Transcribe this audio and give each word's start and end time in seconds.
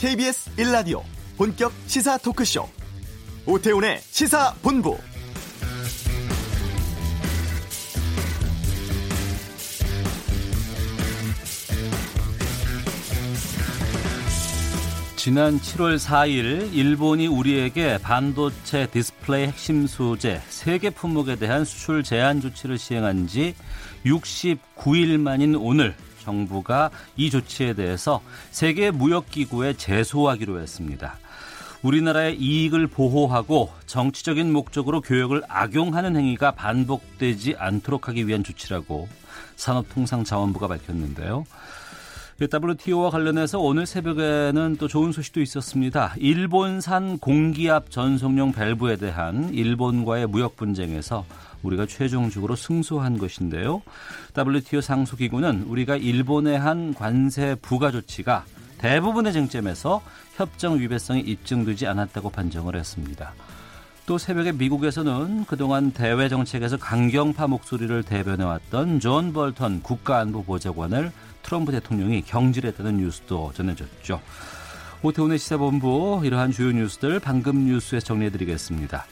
KBS 0.00 0.56
1라디오 0.56 1.02
본격 1.36 1.74
시사 1.86 2.16
토크쇼. 2.16 2.66
오태훈의 3.44 4.00
시사본부. 4.00 4.96
지난 15.16 15.60
7월 15.60 15.98
4일 15.98 16.72
일본이 16.72 17.26
우리에게 17.26 17.98
반도체 17.98 18.86
디스플레이 18.86 19.48
핵심 19.48 19.86
소재 19.86 20.40
세 20.48 20.64
개 20.64 20.88
품목에 20.88 21.36
대한 21.36 21.66
수출 21.66 22.02
제한 22.02 22.40
조치를 22.40 22.78
시행한 22.78 23.26
지 23.26 23.54
69일 24.06 25.20
만인 25.20 25.56
오늘 25.56 25.94
정부가 26.20 26.90
이 27.16 27.30
조치에 27.30 27.74
대해서 27.74 28.20
세계 28.50 28.90
무역기구에 28.90 29.74
제소하기로 29.74 30.60
했습니다. 30.60 31.18
우리나라의 31.82 32.36
이익을 32.38 32.86
보호하고 32.86 33.70
정치적인 33.86 34.52
목적으로 34.52 35.00
교역을 35.00 35.42
악용하는 35.48 36.16
행위가 36.16 36.52
반복되지 36.52 37.56
않도록 37.58 38.08
하기 38.08 38.26
위한 38.26 38.44
조치라고 38.44 39.08
산업통상자원부가 39.56 40.68
밝혔는데요. 40.68 41.44
WTO와 42.40 43.10
관련해서 43.10 43.58
오늘 43.58 43.84
새벽에는 43.84 44.76
또 44.78 44.88
좋은 44.88 45.12
소식도 45.12 45.42
있었습니다. 45.42 46.14
일본산 46.16 47.18
공기압 47.18 47.90
전송용 47.90 48.52
밸브에 48.52 48.96
대한 48.96 49.52
일본과의 49.52 50.26
무역 50.26 50.56
분쟁에서 50.56 51.26
우리가 51.62 51.86
최종적으로 51.86 52.56
승소한 52.56 53.18
것인데요. 53.18 53.82
WTO 54.36 54.80
상소기구는 54.80 55.64
우리가 55.68 55.96
일본에 55.96 56.56
한 56.56 56.94
관세 56.94 57.56
부과 57.60 57.90
조치가 57.90 58.44
대부분의 58.78 59.32
쟁점에서 59.32 60.02
협정 60.36 60.78
위배성이 60.78 61.20
입증되지 61.20 61.86
않았다고 61.86 62.30
판정을 62.30 62.76
했습니다. 62.76 63.34
또 64.06 64.18
새벽에 64.18 64.52
미국에서는 64.52 65.44
그동안 65.44 65.92
대외 65.92 66.28
정책에서 66.28 66.78
강경파 66.78 67.46
목소리를 67.46 68.02
대변해왔던 68.02 68.98
존 68.98 69.32
볼턴 69.32 69.82
국가안보보좌관을 69.82 71.12
트럼프 71.42 71.72
대통령이 71.72 72.22
경질했다는 72.22 72.96
뉴스도 72.96 73.52
전해졌죠. 73.54 74.20
오태훈의 75.02 75.38
시사본부 75.38 76.22
이러한 76.24 76.52
주요 76.52 76.72
뉴스들 76.72 77.20
방금 77.20 77.66
뉴스에서 77.66 78.04
정리해드리겠습니다. 78.06 79.06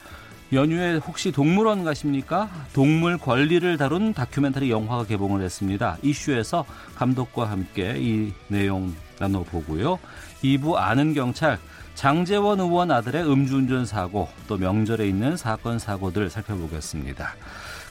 연휴에 0.51 0.97
혹시 0.97 1.31
동물원 1.31 1.83
가십니까? 1.83 2.49
동물 2.73 3.17
권리를 3.17 3.77
다룬 3.77 4.13
다큐멘터리 4.13 4.71
영화가 4.71 5.05
개봉을 5.05 5.41
했습니다. 5.41 5.97
이슈에서 6.01 6.65
감독과 6.95 7.49
함께 7.49 7.95
이 7.97 8.33
내용 8.47 8.95
나눠보고요. 9.19 9.99
2부 10.43 10.75
아는 10.75 11.13
경찰 11.13 11.59
장재원 11.93 12.59
의원 12.61 12.91
아들의 12.91 13.29
음주운전 13.29 13.85
사고 13.85 14.29
또 14.47 14.57
명절에 14.57 15.07
있는 15.07 15.35
사건 15.37 15.77
사고들 15.77 16.29
살펴보겠습니다. 16.29 17.35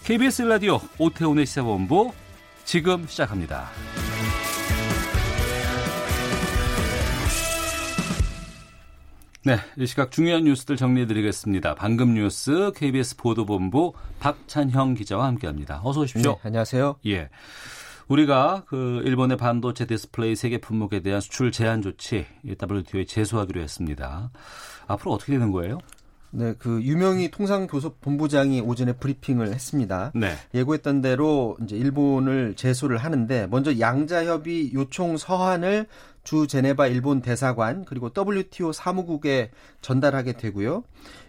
KBS 0.04 0.42
라디오 0.42 0.80
오태훈의 0.98 1.44
시사본부 1.46 2.12
지금 2.64 3.06
시작합니다. 3.06 3.68
네, 9.48 9.56
이 9.78 9.86
시각 9.86 10.10
중요한 10.10 10.44
뉴스들 10.44 10.76
정리해드리겠습니다. 10.76 11.74
방금 11.74 12.12
뉴스 12.12 12.70
KBS 12.76 13.16
보도본부 13.16 13.94
박찬형 14.20 14.92
기자와 14.92 15.24
함께합니다. 15.24 15.80
어서 15.82 16.00
오십시오. 16.00 16.32
네, 16.32 16.38
안녕하세요. 16.42 16.96
예, 17.06 17.30
우리가 18.08 18.64
그 18.66 19.00
일본의 19.06 19.38
반도체 19.38 19.86
디스플레이 19.86 20.36
세 20.36 20.45
개 20.45 20.58
품목에 20.58 21.00
대한 21.00 21.22
수출 21.22 21.50
제한 21.50 21.80
조치 21.80 22.26
WTO에 22.44 23.06
제소하기로 23.06 23.62
했습니다. 23.62 24.30
앞으로 24.86 25.12
어떻게 25.12 25.32
되는 25.32 25.50
거예요? 25.50 25.78
네, 26.30 26.52
그 26.58 26.82
유명희 26.82 27.30
통상교섭본부장이 27.30 28.60
오전에 28.60 28.92
브리핑을 28.92 29.54
했습니다. 29.54 30.12
네. 30.14 30.34
예고했던 30.54 31.00
대로 31.00 31.56
이제 31.62 31.74
일본을 31.74 32.54
제소를 32.54 32.98
하는데 32.98 33.46
먼저 33.46 33.78
양자협의 33.78 34.74
요청 34.74 35.16
서한을 35.16 35.86
주 36.28 36.46
제네바 36.46 36.88
일본 36.88 37.22
대사관 37.22 37.86
그리고 37.86 38.10
WTO 38.14 38.70
사무국에 38.70 39.50
전달하게 39.80 40.34
되고요. 40.34 40.84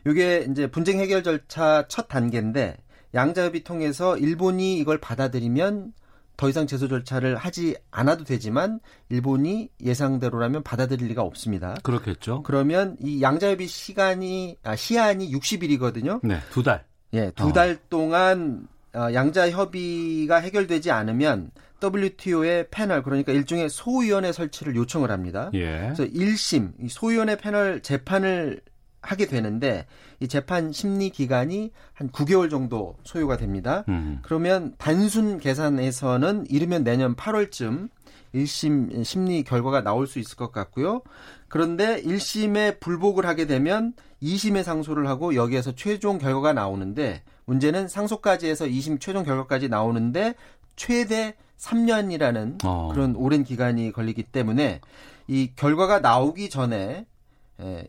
이게 0.05 0.45
이제 0.51 0.67
분쟁 0.67 0.99
해결 0.99 1.23
절차 1.23 1.85
첫 1.87 2.09
단계인데 2.09 2.75
양자협의 3.13 3.63
통해서 3.63 4.17
일본이 4.17 4.77
이걸 4.77 4.97
받아들이면 4.97 5.93
더 6.35 6.49
이상 6.49 6.67
제소 6.67 6.89
절차를 6.89 7.37
하지 7.37 7.77
않아도 7.91 8.25
되지만 8.25 8.81
일본이 9.07 9.69
예상대로라면 9.81 10.63
받아들일 10.63 11.07
리가 11.07 11.21
없습니다. 11.21 11.75
그렇겠죠. 11.81 12.43
그러면 12.43 12.97
이 12.99 13.21
양자협의 13.21 13.67
시간이 13.67 14.57
아, 14.63 14.75
시한이 14.75 15.31
60일이거든요. 15.31 16.19
네, 16.27 16.41
두 16.51 16.61
달. 16.61 16.83
예, 17.13 17.31
두달 17.37 17.69
어. 17.69 17.87
동안 17.89 18.67
어, 18.93 19.13
양자 19.13 19.49
협의가 19.49 20.41
해결되지 20.41 20.91
않으면 20.91 21.51
WTO의 21.81 22.67
패널 22.69 23.03
그러니까 23.03 23.31
일종의 23.31 23.69
소위원회 23.69 24.31
설치를 24.31 24.75
요청을 24.75 25.11
합니다. 25.11 25.49
예. 25.53 25.91
그래서 25.93 26.03
1심 26.05 26.89
소위원회 26.89 27.37
패널 27.37 27.81
재판을 27.81 28.61
하게 29.01 29.27
되는데 29.27 29.85
이 30.19 30.27
재판 30.27 30.71
심리 30.71 31.09
기간이 31.09 31.71
한 31.93 32.09
9개월 32.09 32.49
정도 32.49 32.97
소요가 33.03 33.37
됩니다. 33.37 33.85
음. 33.87 34.19
그러면 34.23 34.73
단순 34.77 35.39
계산에서는 35.39 36.47
이르면 36.49 36.83
내년 36.83 37.15
8월쯤 37.15 37.89
1심 38.35 39.03
심리 39.03 39.43
결과가 39.43 39.81
나올 39.81 40.05
수 40.05 40.19
있을 40.19 40.35
것 40.35 40.51
같고요. 40.51 41.01
그런데 41.47 42.01
1심에 42.01 42.79
불복을 42.79 43.25
하게 43.25 43.47
되면 43.47 43.93
2심에 44.21 44.63
상소를 44.63 45.07
하고 45.07 45.33
여기에서 45.33 45.73
최종 45.73 46.19
결과가 46.19 46.53
나오는데 46.53 47.23
문제는 47.45 47.87
상소까지 47.87 48.47
해서 48.47 48.65
2심 48.65 48.99
최종 48.99 49.23
결과까지 49.23 49.69
나오는데 49.69 50.35
최대 50.79 51.35
3년이라는 51.57 52.63
어. 52.63 52.89
그런 52.93 53.15
오랜 53.17 53.43
기간이 53.43 53.91
걸리기 53.91 54.23
때문에 54.23 54.79
이 55.27 55.51
결과가 55.57 55.99
나오기 55.99 56.49
전에 56.49 57.05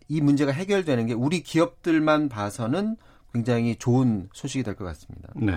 이 0.09 0.21
문제가 0.21 0.51
해결되는 0.51 1.07
게 1.07 1.15
우리 1.15 1.43
기업들만 1.45 2.29
봐서는 2.29 2.97
굉장히 3.33 3.77
좋은 3.77 4.29
소식이 4.33 4.65
될 4.65 4.75
것 4.75 4.85
같습니다. 4.87 5.29
네. 5.37 5.55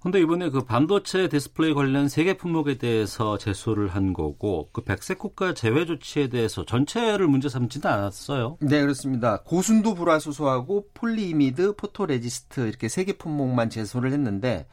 근데 0.00 0.20
이번에 0.20 0.50
그 0.50 0.64
반도체 0.64 1.28
디스플레이 1.28 1.74
관련 1.74 2.08
세 2.08 2.19
개 2.19 2.36
품목에 2.36 2.78
대해서 2.78 3.38
제소를 3.38 3.88
한 3.88 4.12
거고 4.12 4.68
그 4.72 4.82
백색 4.82 5.18
국가 5.18 5.54
제외 5.54 5.84
조치에 5.84 6.28
대해서 6.28 6.64
전체를 6.64 7.26
문제 7.28 7.48
삼지는 7.48 7.86
않았어요. 7.88 8.58
네, 8.60 8.80
그렇습니다. 8.80 9.42
고순도 9.42 9.94
불화수소하고 9.94 10.88
폴리이미드, 10.94 11.74
포토레지스트 11.76 12.68
이렇게 12.68 12.88
세 12.88 12.98
개 12.98 13.12
품목만 13.12 13.70
제소를 13.70 14.12
했는데 14.12 14.66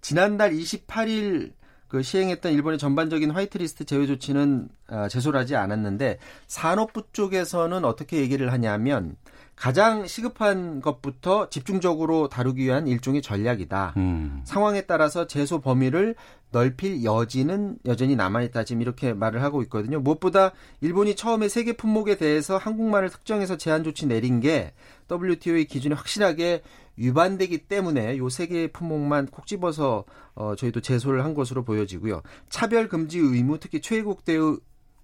지난달 0.00 0.52
28일 0.52 1.52
그 1.88 2.02
시행했던 2.02 2.52
일본의 2.52 2.78
전반적인 2.78 3.32
화이트리스트 3.32 3.84
제외 3.84 4.06
조치는 4.06 4.68
아, 4.86 5.08
제소를 5.08 5.40
하지 5.40 5.56
않았는데 5.56 6.18
산업부 6.46 7.02
쪽에서는 7.12 7.84
어떻게 7.84 8.18
얘기를 8.18 8.52
하냐면 8.52 9.16
가장 9.60 10.06
시급한 10.06 10.80
것부터 10.80 11.50
집중적으로 11.50 12.28
다루기 12.28 12.62
위한 12.64 12.86
일종의 12.86 13.20
전략이다. 13.20 13.92
음. 13.98 14.40
상황에 14.44 14.82
따라서 14.82 15.26
제소 15.26 15.60
범위를 15.60 16.14
넓힐 16.50 17.04
여지는 17.04 17.76
여전히 17.84 18.16
남아있다. 18.16 18.64
지금 18.64 18.80
이렇게 18.80 19.12
말을 19.12 19.42
하고 19.42 19.60
있거든요. 19.64 20.00
무엇보다 20.00 20.52
일본이 20.80 21.14
처음에 21.14 21.48
세계 21.48 21.74
품목에 21.74 22.16
대해서 22.16 22.56
한국말을 22.56 23.10
특정해서 23.10 23.58
제한 23.58 23.84
조치 23.84 24.06
내린 24.06 24.40
게 24.40 24.72
WTO의 25.10 25.66
기준에 25.66 25.94
확실하게 25.94 26.62
위반되기 27.00 27.58
때문에 27.66 28.18
요 28.18 28.28
세 28.28 28.46
개의 28.46 28.68
품목만 28.68 29.26
콕 29.26 29.46
집어서 29.46 30.04
어, 30.34 30.54
저희도 30.54 30.80
제소를 30.80 31.24
한 31.24 31.34
것으로 31.34 31.64
보여지고요. 31.64 32.22
차별 32.48 32.88
금지 32.88 33.18
의무, 33.18 33.58
특히 33.58 33.80
대우 34.24 34.58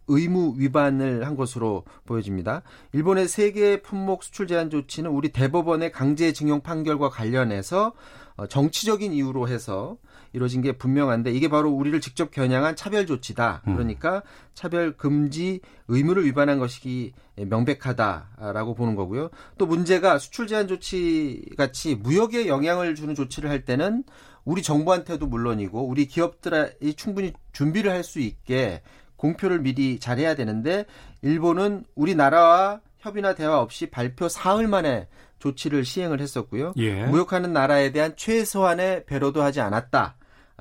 의무 0.09 0.55
위반을 0.57 1.27
한 1.27 1.35
것으로 1.37 1.85
보여집니다. 2.05 2.63
일본의 2.93 3.27
세계 3.27 3.83
품목 3.83 4.23
수출 4.23 4.47
제한 4.47 4.71
조치는 4.71 5.11
우리 5.11 5.31
대법원의 5.31 5.91
강제징용 5.91 6.61
판결과 6.61 7.09
관련해서 7.09 7.93
어, 8.37 8.47
정치적인 8.47 9.13
이유로 9.13 9.49
해서 9.49 9.97
이루어진 10.37 10.61
게 10.61 10.73
분명한데 10.73 11.33
이게 11.33 11.49
바로 11.49 11.71
우리를 11.71 11.99
직접 12.03 12.31
겨냥한 12.31 12.77
차별 12.77 13.07
조치다. 13.07 13.63
음. 13.67 13.75
그러니까 13.75 14.23
차별 14.53 14.95
금지 14.95 15.61
의무를 15.89 16.27
위반한 16.27 16.59
것이 16.59 17.15
명백하다라고 17.37 18.75
보는 18.75 18.97
거고요. 18.97 19.31
또 19.57 19.65
문제가 19.65 20.19
수출 20.19 20.47
제한 20.47 20.69
조치 20.69 21.43
같이 21.57 21.95
무역에 21.95 22.49
영향을 22.49 22.95
주는 22.95 23.15
조치를 23.15 23.49
할 23.49 23.65
때는 23.65 24.05
우리 24.45 24.63
정부한테도 24.63 25.27
물론이고 25.27 25.89
우리 25.89 26.07
기업들이 26.07 26.95
충분히 26.95 27.33
준비를 27.53 27.91
할 27.91 28.05
수 28.05 28.21
있게 28.21 28.83
공표를 29.17 29.61
미리 29.61 29.99
잘해야 29.99 30.35
되는데 30.37 30.85
일본은 31.23 31.85
우리나라와 31.95 32.81
협의나 32.99 33.35
대화 33.35 33.59
없이 33.59 33.87
발표 33.87 34.29
사흘 34.29 34.69
만에 34.69 35.09
조치를 35.39 35.85
시행을 35.85 36.21
했었고요. 36.21 36.75
예. 36.77 37.05
무역하는 37.07 37.53
나라에 37.53 37.91
대한 37.91 38.15
최소한의 38.17 39.07
배려도 39.07 39.43
하지 39.43 39.61
않았다. 39.61 40.16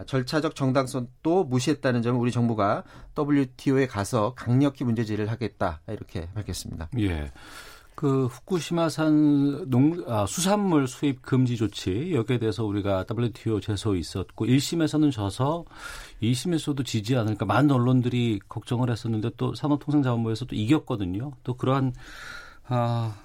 절차적 0.05 0.55
정당성도 0.55 1.45
무시했다는 1.45 2.01
점을 2.01 2.19
우리 2.19 2.31
정부가 2.31 2.83
WTO에 3.17 3.87
가서 3.87 4.33
강력히 4.35 4.83
문제제기를 4.83 5.31
하겠다 5.31 5.81
이렇게 5.87 6.29
밝혔습니다. 6.33 6.89
예. 6.99 7.31
그 7.95 8.25
후쿠시마산 8.25 9.69
농 9.69 10.03
아, 10.07 10.25
수산물 10.25 10.87
수입 10.87 11.21
금지 11.21 11.55
조치 11.55 12.13
여기에 12.13 12.39
대해서 12.39 12.65
우리가 12.65 13.05
WTO 13.09 13.61
제소 13.61 13.95
있었고 13.95 14.45
1심에서는 14.45 15.13
져서 15.13 15.63
2심에서도 16.21 16.85
지지 16.85 17.15
않을까 17.15 17.45
많은 17.45 17.71
언론들이 17.71 18.41
걱정을 18.49 18.91
했었는데 18.91 19.31
또 19.37 19.55
산업통상자원부에서 19.55 20.45
도 20.45 20.55
이겼거든요. 20.55 21.31
또 21.43 21.53
그러한 21.53 21.93
아, 22.67 23.15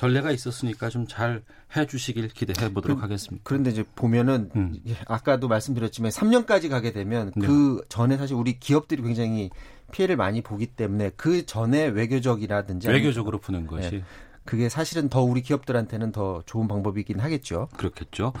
전례가 0.00 0.30
있었으니까 0.30 0.88
좀 0.88 1.06
잘 1.06 1.42
해주시길 1.76 2.28
기대해 2.28 2.72
보도록 2.72 2.98
그, 2.98 3.02
하겠습니다. 3.02 3.42
그런데 3.44 3.70
이제 3.70 3.84
보면은 3.94 4.50
음. 4.56 4.74
아까도 5.06 5.46
말씀드렸지만 5.46 6.10
3년까지 6.10 6.70
가게 6.70 6.92
되면 6.92 7.32
네. 7.36 7.46
그 7.46 7.82
전에 7.88 8.16
사실 8.16 8.34
우리 8.34 8.58
기업들이 8.58 9.02
굉장히 9.02 9.50
피해를 9.92 10.16
많이 10.16 10.40
보기 10.40 10.66
때문에 10.68 11.10
그 11.16 11.44
전에 11.44 11.86
외교적이라든지 11.86 12.88
외교적으로 12.88 13.38
푸는 13.38 13.66
것이 13.66 13.90
네. 13.90 14.04
그게 14.44 14.68
사실은 14.68 15.08
더 15.08 15.22
우리 15.22 15.42
기업들한테는 15.42 16.12
더 16.12 16.42
좋은 16.46 16.66
방법이긴 16.66 17.20
하겠죠. 17.20 17.68
그렇겠죠. 17.76 18.32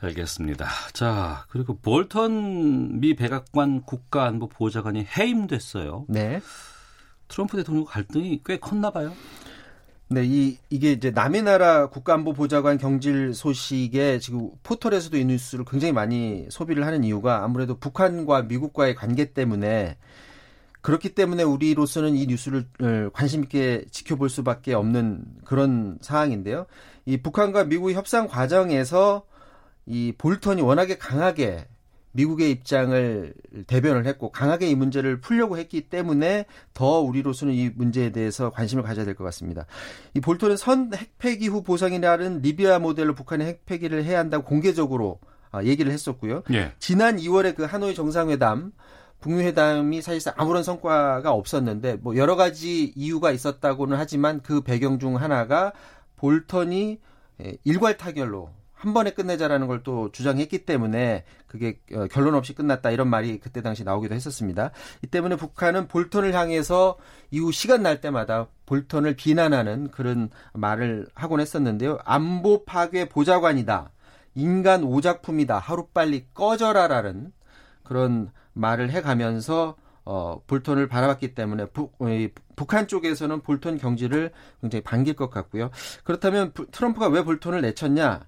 알겠습니다. 0.00 0.66
자, 0.92 1.44
그리고 1.50 1.76
볼턴 1.76 2.98
미 3.00 3.14
백악관 3.14 3.82
국가안보 3.82 4.48
보좌관이 4.48 5.06
해임됐어요. 5.16 6.06
네. 6.08 6.40
트럼프 7.28 7.56
대통령 7.58 7.84
갈등이 7.84 8.40
꽤 8.44 8.58
컸나 8.58 8.90
봐요. 8.90 9.12
네, 10.12 10.24
이 10.24 10.58
이게 10.70 10.90
이제 10.90 11.12
남의 11.12 11.42
나라 11.42 11.86
국가안보 11.86 12.32
보좌관 12.32 12.78
경질 12.78 13.32
소식에 13.32 14.18
지금 14.18 14.50
포털에서도 14.64 15.16
이 15.16 15.24
뉴스를 15.24 15.64
굉장히 15.64 15.92
많이 15.92 16.48
소비를 16.50 16.84
하는 16.84 17.04
이유가 17.04 17.44
아무래도 17.44 17.78
북한과 17.78 18.42
미국과의 18.42 18.96
관계 18.96 19.32
때문에 19.32 19.98
그렇기 20.80 21.10
때문에 21.14 21.44
우리로서는 21.44 22.16
이 22.16 22.26
뉴스를 22.26 22.66
어, 22.82 23.10
관심 23.12 23.44
있게 23.44 23.84
지켜볼 23.92 24.30
수밖에 24.30 24.74
없는 24.74 25.22
그런 25.44 25.98
상황인데요. 26.00 26.66
이 27.06 27.18
북한과 27.18 27.64
미국의 27.64 27.94
협상 27.94 28.26
과정에서 28.26 29.24
이 29.86 30.12
볼턴이 30.18 30.60
워낙에 30.60 30.98
강하게 30.98 31.68
미국의 32.12 32.50
입장을 32.50 33.34
대변을 33.66 34.06
했고 34.06 34.30
강하게 34.30 34.68
이 34.68 34.74
문제를 34.74 35.20
풀려고 35.20 35.58
했기 35.58 35.82
때문에 35.82 36.46
더 36.74 37.00
우리로서는 37.00 37.54
이 37.54 37.70
문제에 37.74 38.10
대해서 38.10 38.50
관심을 38.50 38.82
가져야 38.82 39.04
될 39.04 39.14
것 39.14 39.24
같습니다. 39.24 39.66
이 40.14 40.20
볼턴은 40.20 40.56
선 40.56 40.90
핵폐기 40.94 41.48
후 41.48 41.62
보상이라는 41.62 42.40
리비아 42.42 42.78
모델로 42.78 43.14
북한의 43.14 43.46
핵폐기를 43.46 44.04
해야 44.04 44.18
한다고 44.18 44.44
공개적으로 44.44 45.20
아, 45.52 45.64
얘기를 45.64 45.92
했었고요. 45.92 46.42
예. 46.52 46.72
지난 46.78 47.16
2월에 47.16 47.54
그 47.56 47.64
하노이 47.64 47.94
정상회담 47.94 48.72
북미 49.20 49.42
회담이 49.44 50.00
사실상 50.00 50.32
아무런 50.36 50.62
성과가 50.62 51.32
없었는데 51.32 51.96
뭐 52.00 52.16
여러 52.16 52.36
가지 52.36 52.92
이유가 52.96 53.30
있었다고는 53.32 53.96
하지만 53.98 54.40
그 54.42 54.62
배경 54.62 54.98
중 54.98 55.16
하나가 55.16 55.72
볼턴이 56.16 57.00
일괄 57.64 57.96
타결로 57.96 58.50
한 58.80 58.94
번에 58.94 59.10
끝내자라는 59.10 59.66
걸 59.66 59.80
또 59.82 60.10
주장했기 60.12 60.66
때문에 60.66 61.24
그게 61.46 61.78
어, 61.94 62.06
결론 62.10 62.34
없이 62.34 62.54
끝났다 62.54 62.90
이런 62.90 63.08
말이 63.08 63.38
그때 63.38 63.62
당시 63.62 63.84
나오기도 63.84 64.14
했었습니다. 64.14 64.70
이 65.02 65.06
때문에 65.06 65.36
북한은 65.36 65.88
볼턴을 65.88 66.34
향해서 66.34 66.98
이후 67.30 67.50
시간 67.52 67.82
날 67.82 68.00
때마다 68.00 68.46
볼턴을 68.66 69.16
비난하는 69.16 69.90
그런 69.90 70.30
말을 70.52 71.06
하곤 71.14 71.40
했었는데요. 71.40 71.98
안보 72.04 72.64
파괴 72.64 73.08
보좌관이다. 73.08 73.90
인간 74.34 74.84
오작품이다. 74.84 75.58
하루빨리 75.58 76.26
꺼져라라는 76.34 77.32
그런 77.82 78.30
말을 78.52 78.90
해가면서 78.90 79.76
어, 80.04 80.40
볼턴을 80.46 80.88
바라봤기 80.88 81.34
때문에 81.34 81.66
부, 81.66 81.90
북한 82.56 82.86
쪽에서는 82.86 83.40
볼턴 83.42 83.78
경지를 83.78 84.30
굉장히 84.60 84.82
반길 84.82 85.14
것 85.14 85.30
같고요. 85.30 85.70
그렇다면 86.04 86.52
부, 86.52 86.66
트럼프가 86.70 87.08
왜 87.08 87.22
볼턴을 87.22 87.60
내쳤냐? 87.62 88.20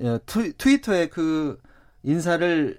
어, 0.00 0.18
트, 0.26 0.56
트위터에 0.56 1.08
그 1.08 1.58
인사를 2.02 2.78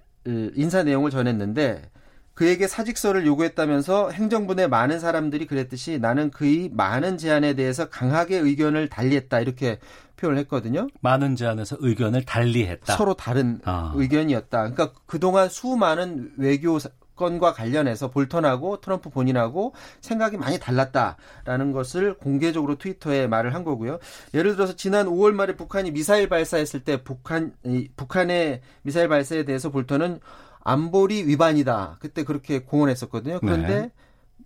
인사 0.55 0.83
내용을 0.83 1.11
전했는데 1.11 1.91
그에게 2.33 2.67
사직서를 2.67 3.25
요구했다면서 3.25 4.11
행정부 4.11 4.55
내 4.55 4.67
많은 4.67 4.99
사람들이 4.99 5.45
그랬듯이 5.47 5.99
나는 5.99 6.31
그의 6.31 6.69
많은 6.73 7.17
제안에 7.17 7.53
대해서 7.53 7.89
강하게 7.89 8.37
의견을 8.37 8.89
달리했다 8.89 9.39
이렇게 9.39 9.79
표현을 10.17 10.39
했거든요. 10.39 10.87
많은 11.01 11.35
제안에서 11.35 11.77
의견을 11.79 12.25
달리했다. 12.25 12.95
서로 12.95 13.13
다른 13.13 13.61
아. 13.63 13.93
의견이었다. 13.95 14.69
그러니까 14.69 14.91
그동안 15.05 15.47
수많은 15.47 16.33
외교 16.37 16.77
건과 17.15 17.53
관련해서 17.53 18.11
볼턴하고 18.11 18.81
트럼프 18.81 19.09
본인하고 19.09 19.73
생각이 20.01 20.37
많이 20.37 20.59
달랐다라는 20.59 21.71
것을 21.71 22.15
공개적으로 22.15 22.75
트위터에 22.75 23.27
말을 23.27 23.53
한 23.53 23.63
거고요. 23.63 23.99
예를 24.33 24.55
들어서 24.55 24.75
지난 24.75 25.07
5월 25.07 25.31
말에 25.33 25.55
북한이 25.55 25.91
미사일 25.91 26.29
발사했을 26.29 26.83
때 26.83 27.03
북한 27.03 27.53
북한의 27.95 28.61
미사일 28.81 29.07
발사에 29.07 29.43
대해서 29.43 29.69
볼턴은 29.69 30.19
안보리 30.65 31.27
위반이다. 31.27 31.97
그때 31.99 32.23
그렇게 32.23 32.59
공언했었거든요. 32.59 33.39
그런데 33.39 33.81
네. 33.81 33.91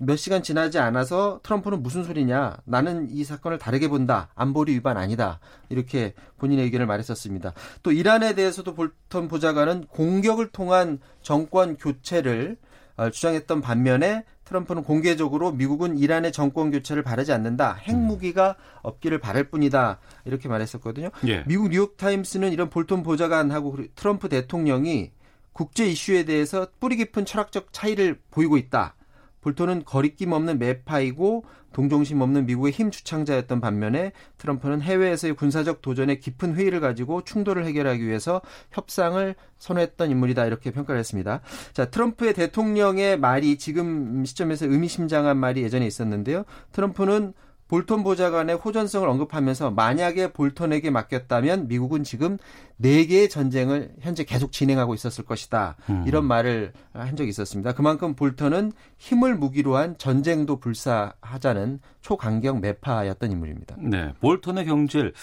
몇 0.02 0.16
시간 0.16 0.42
지나지 0.42 0.80
않아서 0.80 1.42
트럼프는 1.44 1.84
무슨 1.84 2.04
소리냐. 2.06 2.58
나는 2.64 3.10
이 3.12 3.24
사건을 3.26 3.58
다르게 3.58 3.90
본다. 3.90 4.30
안보리 4.34 4.74
위반 4.74 4.98
아니다. 4.98 5.40
이렇게 5.68 6.14
본인의 6.38 6.66
의견을 6.66 6.86
말했었습니다. 6.86 7.54
또 7.84 7.92
이란에 7.92 8.34
대해서도 8.34 8.76
볼턴 8.76 9.28
보좌관은 9.28 9.86
공격을 9.88 10.50
통한 10.50 11.00
정권 11.22 11.76
교체를 11.76 12.58
어, 12.96 13.10
주장했던 13.10 13.62
반면에 13.62 14.24
트럼프는 14.46 14.84
공개적으로 14.84 15.52
미국은 15.52 15.98
이란의 15.98 16.32
정권 16.32 16.72
교체를 16.72 17.04
바라지 17.04 17.32
않는다. 17.34 17.74
핵무기가 17.74 18.56
없기를 18.82 19.20
바랄 19.20 19.46
뿐이다. 19.46 20.00
이렇게 20.26 20.48
말했었거든요. 20.48 21.10
예. 21.28 21.44
미국 21.46 21.70
뉴욕 21.70 21.98
타임스는 21.98 22.52
이런 22.52 22.70
볼턴 22.70 23.04
보좌관하고 23.04 23.78
트럼프 23.96 24.28
대통령이 24.28 25.12
국제 25.54 25.86
이슈에 25.86 26.24
대해서 26.24 26.68
뿌리 26.80 26.96
깊은 26.96 27.26
철학적 27.26 27.74
차이를 27.74 28.20
보이고 28.32 28.58
있다. 28.58 28.96
볼턴은 29.42 29.84
거리낌 29.86 30.32
없는 30.32 30.60
매파이고 30.60 31.46
동정심 31.74 32.22
없는 32.22 32.46
미국의 32.46 32.72
힘 32.72 32.92
주창자였던 32.92 33.62
반면에 33.62 34.12
트럼프는 34.38 34.82
해외에서의 34.82 35.36
군사적 35.36 35.82
도전에 35.82 36.16
깊은 36.16 36.56
회의를 36.56 36.80
가지고 36.80 37.24
충돌을 37.24 37.66
해결하기 37.66 38.06
위해서 38.06 38.42
협상을 38.72 39.36
선호했던 39.58 40.10
인물이다 40.10 40.46
이렇게 40.46 40.72
평가를 40.72 41.00
했습니다. 41.00 41.42
자, 41.74 41.86
트럼프의 41.86 42.34
대통령의 42.34 43.20
말이 43.20 43.58
지금 43.58 44.26
시점에서 44.26 44.66
의미심장한 44.66 45.38
말이 45.38 45.62
예전에 45.62 45.86
있었는데요. 45.86 46.44
트럼프는 46.72 47.34
볼턴 47.70 48.04
보좌관의 48.04 48.58
호전성을 48.58 49.08
언급하면서 49.08 49.72
만약에 49.72 50.34
볼턴에게 50.34 50.90
맡겼다면 50.90 51.68
미국은 51.68 52.04
지금 52.04 52.38
네 52.78 53.06
개의 53.06 53.30
전쟁을 53.30 53.92
현재 54.02 54.24
계속 54.24 54.52
진행하고 54.52 54.96
있었을 54.96 55.24
것이다. 55.24 55.76
음. 55.90 56.04
이런 56.08 56.26
말을 56.26 56.74
한 56.94 57.16
적이 57.16 57.30
있었습니다. 57.30 57.74
그만큼 57.74 58.16
볼턴은 58.16 58.72
힘을 58.98 59.36
무기로 59.36 59.78
한 59.78 59.98
전쟁도 59.98 60.60
불사하자는 60.60 61.80
초강경 62.02 62.60
매파였던 62.62 63.32
인물입니다. 63.32 63.76
네, 63.78 64.14
볼턴의 64.20 64.66
경질 64.66 65.14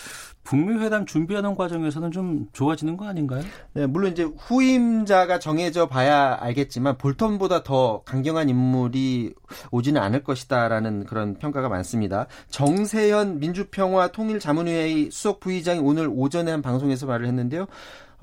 북미 0.46 0.82
회담 0.82 1.04
준비하는 1.04 1.56
과정에서는 1.56 2.12
좀 2.12 2.46
좋아지는 2.52 2.96
거 2.96 3.06
아닌가요? 3.06 3.42
네, 3.72 3.86
물론 3.86 4.12
이제 4.12 4.22
후임자가 4.22 5.40
정해져 5.40 5.88
봐야 5.88 6.38
알겠지만 6.40 6.98
볼턴보다 6.98 7.64
더 7.64 8.02
강경한 8.04 8.48
인물이 8.48 9.34
오지는 9.72 10.00
않을 10.00 10.22
것이다라는 10.22 11.04
그런 11.04 11.34
평가가 11.34 11.68
많습니다. 11.68 12.28
정세현 12.50 13.40
민주평화 13.40 14.12
통일자문회의 14.12 15.10
수석 15.10 15.40
부의장이 15.40 15.80
오늘 15.80 16.08
오전에 16.08 16.52
한 16.52 16.62
방송에서 16.62 17.06
말을 17.06 17.26
했는데요. 17.26 17.66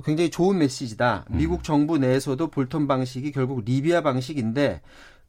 굉장히 0.05 0.29
좋은 0.31 0.57
메시지다. 0.57 1.25
음. 1.29 1.37
미국 1.37 1.63
정부 1.63 1.97
내에서도 1.97 2.47
볼턴 2.47 2.87
방식이 2.87 3.31
결국 3.31 3.63
리비아 3.65 4.01
방식인데 4.01 4.81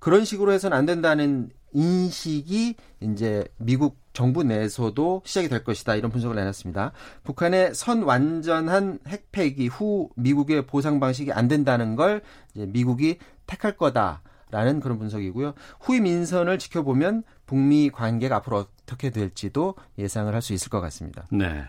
그런 0.04 0.26
식으로 0.26 0.52
해서는 0.52 0.76
안 0.76 0.84
된다는 0.84 1.48
인식이 1.72 2.74
이제 3.00 3.48
미국 3.56 3.96
정부 4.12 4.42
내에서도 4.44 5.22
시작이 5.24 5.48
될 5.48 5.64
것이다 5.64 5.94
이런 5.94 6.10
분석을 6.10 6.36
내놨습니다. 6.36 6.92
북한의 7.22 7.74
선 7.74 8.02
완전한 8.02 8.98
핵폐기 9.08 9.68
후 9.68 10.10
미국의 10.16 10.66
보상 10.66 11.00
방식이 11.00 11.32
안 11.32 11.48
된다는 11.48 11.96
걸 11.96 12.20
미국이 12.52 13.16
택할 13.46 13.78
거다라는 13.78 14.80
그런 14.80 14.98
분석이고요. 14.98 15.54
후임 15.80 16.04
인선을 16.04 16.58
지켜보면 16.58 17.22
북미 17.46 17.88
관계가 17.88 18.36
앞으로 18.36 18.66
어떻게 18.82 19.08
될지도 19.08 19.74
예상을 19.96 20.30
할 20.34 20.42
수 20.42 20.52
있을 20.52 20.68
것 20.68 20.82
같습니다. 20.82 21.24
네. 21.32 21.64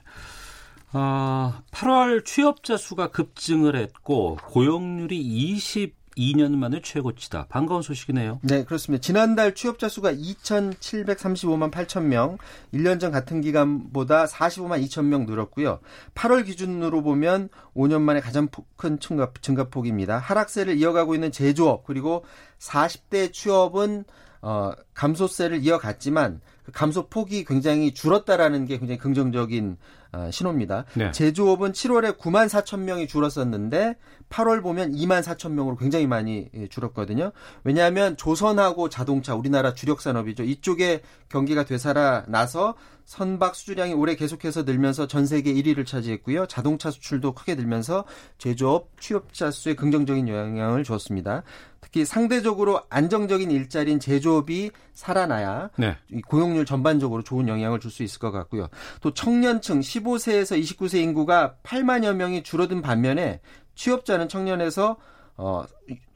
어, 0.92 1.54
8월 1.72 2.26
취업자 2.26 2.76
수가 2.76 3.12
급증을 3.12 3.78
했고 3.78 4.38
고용률이 4.44 5.18
20 5.22 6.05
12년 6.18 6.56
만에 6.56 6.82
최고치다. 6.82 7.48
반가운 7.50 7.82
소식이네요. 7.82 8.40
네, 8.42 8.64
그렇습니다. 8.64 9.02
지난달 9.02 9.54
취업자 9.54 9.90
수가 9.90 10.14
2,735만 10.14 11.72
8천 11.72 12.04
명, 12.04 12.38
1년 12.74 13.00
전 13.00 13.12
같은 13.12 13.42
기간보다 13.42 14.26
45만 14.26 14.84
2천 14.86 15.06
명 15.06 15.26
늘었고요. 15.26 15.80
8월 16.16 16.46
기준으로 16.46 17.04
보면 17.04 17.50
5년 17.76 18.02
만에 18.02 18.20
가장 18.20 18.48
큰 18.76 19.00
증가, 19.00 19.32
증가폭입니다. 19.42 20.18
하락세를 20.18 20.78
이어가고 20.78 21.16
있는 21.16 21.32
제조업 21.32 21.86
그리고 21.86 22.24
40대 22.60 23.34
취업은 23.34 24.06
어, 24.42 24.72
감소세를 24.94 25.64
이어갔지만 25.64 26.40
그 26.64 26.72
감소 26.72 27.10
폭이 27.10 27.46
굉장히 27.46 27.94
줄었다라는 27.96 28.66
게 28.66 28.78
굉장히 28.78 29.00
긍정적인 29.00 29.78
어, 30.05 30.05
신호입니다. 30.32 30.86
네. 30.96 31.12
제조업은 31.12 31.72
7월에 31.72 32.18
9만 32.18 32.48
4천 32.48 32.80
명이 32.80 33.08
줄었었는데 33.08 33.96
8월 34.30 34.62
보면 34.62 34.94
2만 34.94 35.22
4천 35.22 35.52
명으로 35.52 35.76
굉장히 35.78 36.08
많이 36.08 36.50
예, 36.54 36.68
줄었거든요. 36.68 37.32
왜냐하면 37.64 38.18
조선하고 38.18 38.90
자동차 38.90 39.36
우리나라 39.36 39.74
주력 39.74 40.02
산업이죠. 40.02 40.44
이쪽에 40.44 41.02
경기가 41.30 41.64
되살아나서 41.64 42.76
선박 43.06 43.56
수주량이 43.56 43.94
올해 43.94 44.16
계속해서 44.16 44.64
늘면서 44.64 45.06
전 45.06 45.28
세계 45.28 45.54
1위를 45.54 45.86
차지했고요. 45.86 46.48
자동차 46.48 46.90
수출도 46.90 47.34
크게 47.34 47.54
늘면서 47.54 48.04
제조업 48.40 49.00
취업자 49.00 49.52
수에 49.52 49.76
긍정적인 49.76 50.28
영향을 50.28 50.84
주었습니다. 50.84 51.44
특히 51.82 52.04
상대적으로 52.04 52.82
안정적인 52.90 53.52
일자리인 53.52 54.00
제조업이 54.00 54.72
살아나야 54.96 55.70
네. 55.78 55.96
고용률 56.28 56.66
전반적으로 56.66 57.22
좋은 57.22 57.48
영향을 57.48 57.80
줄 57.80 57.92
수 57.92 58.02
있을 58.02 58.20
것 58.20 58.32
같고요. 58.32 58.70
또 59.02 59.14
청년층 59.14 59.84
15 59.84 60.05
세에서 60.18 60.56
29세 60.56 61.00
인구가 61.02 61.56
8만여 61.64 62.16
명이 62.16 62.44
줄어든 62.44 62.82
반면에 62.82 63.42
취업자는 63.76 64.30
청년에서 64.30 64.98
어 65.38 65.66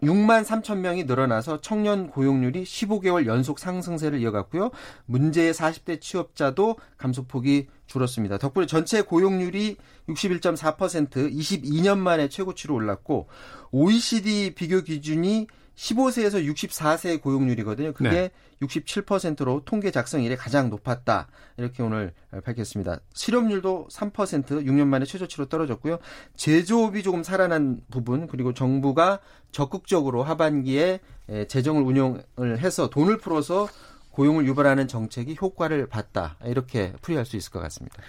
6만 0.02 0.46
3천 0.46 0.78
명이 0.78 1.04
늘어나서 1.04 1.60
청년 1.60 2.10
고용률이 2.10 2.64
15개월 2.64 3.26
연속 3.26 3.60
상승세를 3.60 4.22
이어갔고요. 4.22 4.72
문제의 5.06 5.54
40대 5.54 6.00
취업자도 6.00 6.78
감소폭이 6.98 7.68
줄었습니다. 7.86 8.38
덕분에 8.38 8.66
전체 8.66 9.02
고용률이 9.02 9.76
61.4% 10.08 11.34
22년 11.34 11.98
만에 11.98 12.30
최고치로 12.30 12.74
올랐고 12.74 13.28
OECD 13.72 14.56
비교 14.56 14.82
기준이 14.82 15.48
15세에서 15.80 16.46
64세 16.46 17.22
고용률이거든요. 17.22 17.94
그게 17.94 18.10
네. 18.10 18.32
67%로 18.62 19.62
통계 19.64 19.92
작성 19.92 20.22
이래 20.22 20.36
가장 20.36 20.70
높았다. 20.70 21.30
이렇게 21.56 21.82
오늘 21.82 22.14
밝혔습니다. 22.44 23.00
실업률도 23.14 23.88
3% 23.90 24.66
6년 24.66 24.88
만에 24.88 25.06
최저치로 25.06 25.46
떨어졌고요. 25.48 26.00
제조업이 26.36 27.02
조금 27.02 27.24
살아난 27.24 27.80
부분 27.90 28.28
그리고 28.28 28.54
정부가 28.54 29.20
적극적으로 29.54 30.24
하반기에 30.24 31.00
재정을 31.48 31.84
운용을 31.84 32.58
해서 32.58 32.90
돈을 32.90 33.18
풀어서 33.18 33.70
고용을 34.12 34.46
유발하는 34.48 34.90
정책이 34.90 35.38
효과를 35.40 35.88
봤다. 35.88 36.36
이렇게 36.44 36.92
풀이할 37.02 37.26
수 37.26 37.38
있을 37.38 37.54
것 37.54 37.62
같습니다. 37.62 38.02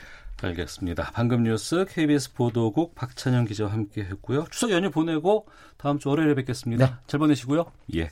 알겠습니다. 0.42 1.11
방금 1.12 1.42
뉴스 1.42 1.85
KBS 1.88 2.35
보도국 2.35 2.94
박찬영 2.94 3.44
기자와 3.44 3.73
함께 3.73 4.02
했고요. 4.02 4.44
추석 4.50 4.70
연휴 4.70 4.90
보내고 4.90 5.47
다음 5.76 5.99
주 5.99 6.09
월요일에 6.09 6.35
뵙겠습니다. 6.35 6.87
네. 6.87 6.92
잘 7.06 7.18
보내시고요. 7.18 7.70
예. 7.94 8.11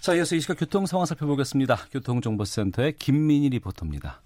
자, 0.00 0.14
이어서 0.14 0.36
이 0.36 0.40
시각 0.40 0.58
교통 0.58 0.86
상황 0.86 1.06
살펴보겠습니다. 1.06 1.76
교통정보센터의 1.92 2.94
김민희 2.98 3.48
리포터입니다. 3.50 4.22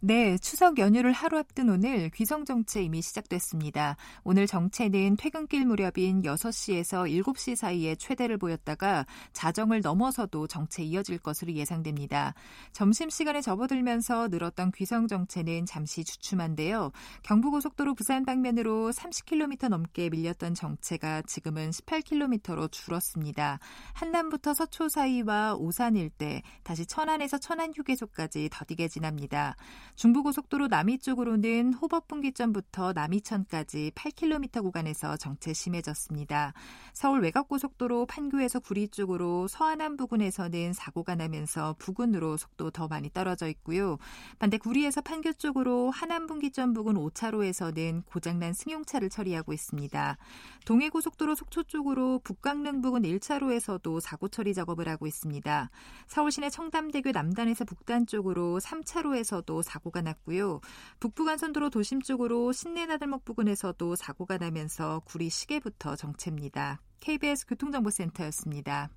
네, 0.00 0.38
추석 0.38 0.78
연휴를 0.78 1.10
하루 1.10 1.38
앞둔 1.38 1.70
오늘 1.70 2.08
귀성 2.10 2.44
정체 2.44 2.80
이미 2.84 3.02
시작됐습니다. 3.02 3.96
오늘 4.22 4.46
정체는 4.46 5.16
퇴근길 5.16 5.66
무렵인 5.66 6.22
6시에서 6.22 7.10
7시 7.10 7.56
사이에 7.56 7.96
최대를 7.96 8.38
보였다가 8.38 9.06
자정을 9.32 9.80
넘어서도 9.80 10.46
정체 10.46 10.84
이어질 10.84 11.18
것으로 11.18 11.52
예상됩니다. 11.52 12.34
점심시간에 12.70 13.40
접어들면서 13.40 14.28
늘었던 14.28 14.70
귀성 14.76 15.08
정체는 15.08 15.66
잠시 15.66 16.04
주춤한데요. 16.04 16.92
경부고속도로 17.24 17.96
부산 17.96 18.24
방면으로 18.24 18.92
30km 18.92 19.68
넘게 19.68 20.10
밀렸던 20.10 20.54
정체가 20.54 21.22
지금은 21.22 21.70
18km로 21.70 22.70
줄었습니다. 22.70 23.58
한남부터 23.94 24.54
서초 24.54 24.90
사이와 24.90 25.56
오산 25.56 25.96
일대, 25.96 26.42
다시 26.62 26.86
천안에서 26.86 27.38
천안 27.38 27.72
휴게소까지 27.74 28.48
더디게 28.52 28.86
지납니다. 28.86 29.56
중부고속도로 29.98 30.68
남이 30.68 31.00
쪽으로는 31.00 31.74
호법분기점부터 31.74 32.92
남이천까지 32.92 33.90
8km 33.96 34.62
구간에서 34.62 35.16
정체 35.16 35.52
심해졌습니다. 35.52 36.52
서울 36.92 37.20
외곽고속도로 37.22 38.06
판교에서 38.06 38.60
구리 38.60 38.86
쪽으로 38.86 39.48
서안남 39.48 39.96
부근에서는 39.96 40.72
사고가 40.72 41.16
나면서 41.16 41.74
부근으로 41.80 42.36
속도 42.36 42.70
더 42.70 42.86
많이 42.86 43.10
떨어져 43.10 43.48
있고요. 43.48 43.98
반대 44.38 44.56
구리에서 44.56 45.00
판교 45.00 45.32
쪽으로 45.32 45.90
하남 45.90 46.28
분기점 46.28 46.74
부근 46.74 46.94
5차로에서는 46.94 48.04
고장난 48.06 48.52
승용차를 48.52 49.10
처리하고 49.10 49.52
있습니다. 49.52 50.16
동해고속도로 50.64 51.34
속초 51.34 51.64
쪽으로 51.64 52.20
북강릉 52.22 52.82
부근 52.82 53.02
1차로에서도 53.02 53.98
사고 53.98 54.28
처리 54.28 54.54
작업을 54.54 54.88
하고 54.88 55.08
있습니다. 55.08 55.70
서울시내 56.06 56.50
청담대교 56.50 57.10
남단에서 57.10 57.64
북단 57.64 58.06
쪽으로 58.06 58.60
3차로에서도 58.60 59.60
사고 59.64 59.87
사고가 59.88 60.02
났고요. 60.02 60.60
북부간선도로 61.00 61.70
도심 61.70 62.00
쪽으로 62.02 62.52
신내나들목 62.52 63.24
부근에서도 63.24 63.96
사고가 63.96 64.38
나면서 64.38 65.02
구리 65.04 65.30
시계부터 65.30 65.96
정체입니다. 65.96 66.80
KBS 67.00 67.46
교통정보센터였습니다. 67.46 68.90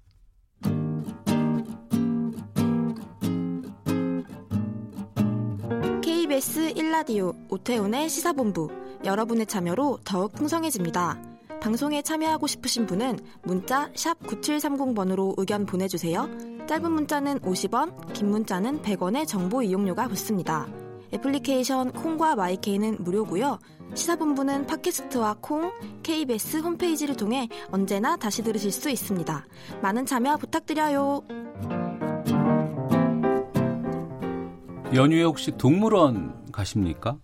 KBS 6.01 6.73
1라디오 6.73 7.35
오태훈의 7.51 8.09
시사본부 8.09 8.69
여러분의 9.03 9.45
참여로 9.45 9.99
더욱 10.03 10.33
풍성해집니다. 10.33 11.21
방송에 11.61 12.01
참여하고 12.01 12.47
싶으신 12.47 12.87
분은 12.87 13.19
문자 13.43 13.91
9730번으로 13.93 15.35
의견 15.37 15.65
보내주세요. 15.65 16.27
짧은 16.67 16.91
문자는 16.91 17.39
50원, 17.41 18.13
긴 18.13 18.29
문자는 18.29 18.81
100원의 18.81 19.27
정보 19.27 19.61
이용료가 19.61 20.07
붙습니다. 20.07 20.67
애플리케이션 21.13 21.91
콩과 21.91 22.35
마이케이는 22.35 23.03
무료고요. 23.03 23.59
시사본부는 23.93 24.67
팟캐스트와 24.67 25.37
콩, 25.41 25.71
KBS 26.03 26.57
홈페이지를 26.57 27.15
통해 27.15 27.49
언제나 27.71 28.15
다시 28.15 28.41
들으실 28.43 28.71
수 28.71 28.89
있습니다. 28.89 29.45
많은 29.81 30.05
참여 30.05 30.37
부탁드려요. 30.37 31.23
연휴에 34.93 35.23
혹시 35.23 35.51
동물원 35.57 36.51
가십니까? 36.51 37.17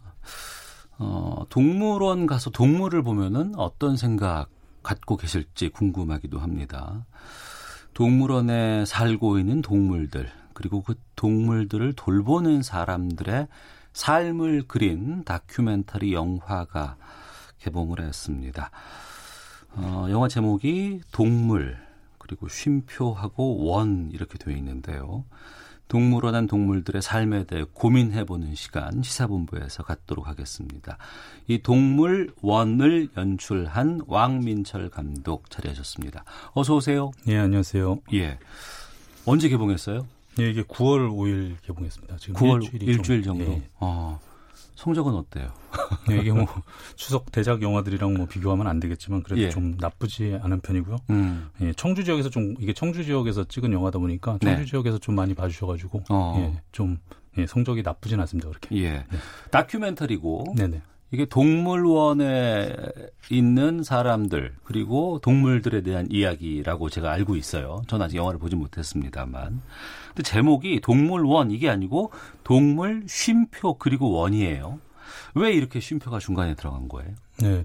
어, 1.00 1.44
동물원 1.50 2.26
가서 2.26 2.50
동물을 2.50 3.04
보면은 3.04 3.54
어떤 3.56 3.98
생각 3.98 4.48
갖고 4.84 5.18
계실지 5.18 5.70
궁금하기도 5.70 6.40
합니다. 6.40 7.06
동물원에 7.94 8.86
살고 8.86 9.40
있는 9.40 9.62
동물들, 9.62 10.30
그리고 10.54 10.82
그 10.82 10.96
동물들을 11.16 11.94
돌보는 11.94 12.64
사람들의 12.64 13.48
삶을 13.98 14.68
그린 14.68 15.24
다큐멘터리 15.24 16.14
영화가 16.14 16.98
개봉을 17.58 18.00
했습니다. 18.00 18.70
어, 19.72 20.06
영화 20.12 20.28
제목이 20.28 21.02
동물, 21.12 21.78
그리고 22.20 22.48
쉼표하고 22.48 23.66
원 23.66 24.12
이렇게 24.14 24.38
되어 24.38 24.56
있는데요. 24.56 25.26
동물원한 25.88 26.46
동물들의 26.46 27.02
삶에 27.02 27.46
대해 27.46 27.66
고민해보는 27.74 28.54
시간 28.54 29.02
시사본부에서 29.02 29.82
갖도록 29.82 30.28
하겠습니다. 30.28 30.98
이 31.48 31.58
동물 31.60 32.32
원을 32.42 33.10
연출한 33.18 34.02
왕민철 34.06 34.90
감독 34.90 35.50
자리하셨습니다. 35.50 36.24
어서 36.54 36.76
오세요. 36.76 37.12
예, 37.28 37.38
안녕하세요. 37.38 37.98
예. 38.14 38.38
언제 39.26 39.50
개봉했어요? 39.50 40.06
예, 40.40 40.50
이게 40.50 40.64
9월 40.64 41.10
5일 41.10 41.56
개봉했습니다. 41.64 42.18
지금 42.18 42.36
9월 42.36 42.64
일주일이 42.64 42.86
일주일 42.86 43.24
좀, 43.24 43.38
정도. 43.38 43.54
예. 43.54 43.70
어, 43.80 44.20
성적은 44.76 45.14
어때요? 45.14 45.52
예, 46.12 46.18
이게 46.18 46.32
뭐 46.32 46.46
추석 46.96 47.32
대작 47.32 47.62
영화들이랑 47.62 48.14
뭐 48.14 48.26
비교하면 48.28 48.68
안 48.68 48.80
되겠지만 48.80 49.24
그래도 49.24 49.42
예. 49.42 49.50
좀 49.50 49.76
나쁘지 49.80 50.38
않은 50.42 50.62
편이고요. 50.62 50.98
음. 51.10 51.50
예, 51.62 51.74
청주 51.74 52.04
지역에서 52.04 52.30
좀 52.30 52.56
이게 52.60 52.74
청주 52.74 53.04
지역에서 53.04 53.46
찍은 53.46 53.74
영화다 53.74 54.00
보니까 54.00 54.38
청주 54.42 54.62
네. 54.62 54.66
지역에서 54.66 55.00
좀 55.00 55.16
많이 55.16 55.34
봐주셔가지고 55.34 56.04
어. 56.10 56.36
예, 56.40 56.62
좀 56.72 56.98
예, 57.38 57.46
성적이 57.46 57.84
나쁘진 57.84 58.20
않습니다. 58.20 58.50
그렇게. 58.50 58.76
예. 58.78 58.92
네. 58.92 59.18
다큐멘터리고. 59.52 60.56
네네. 60.56 60.82
이게 61.12 61.26
동물원에 61.26 62.76
있는 63.30 63.84
사람들 63.84 64.56
그리고 64.64 65.20
동물들에 65.22 65.82
대한 65.82 66.08
이야기라고 66.10 66.90
제가 66.90 67.12
알고 67.12 67.36
있어요. 67.36 67.82
저는 67.88 68.06
아직 68.06 68.18
영화를 68.18 68.40
보지 68.40 68.56
못했습니다,만 68.56 69.62
근데 70.10 70.24
제목이 70.24 70.82
동물원 70.82 71.52
이게 71.52 71.70
아니고 71.70 72.12
동물 72.44 73.04
쉼표 73.08 73.76
그리고 73.78 74.12
원이에요. 74.12 74.80
왜 75.36 75.54
이렇게 75.54 75.80
쉼표가 75.80 76.20
중간에 76.20 76.56
들어간 76.56 76.88
거예요? 76.90 77.12
네, 77.40 77.64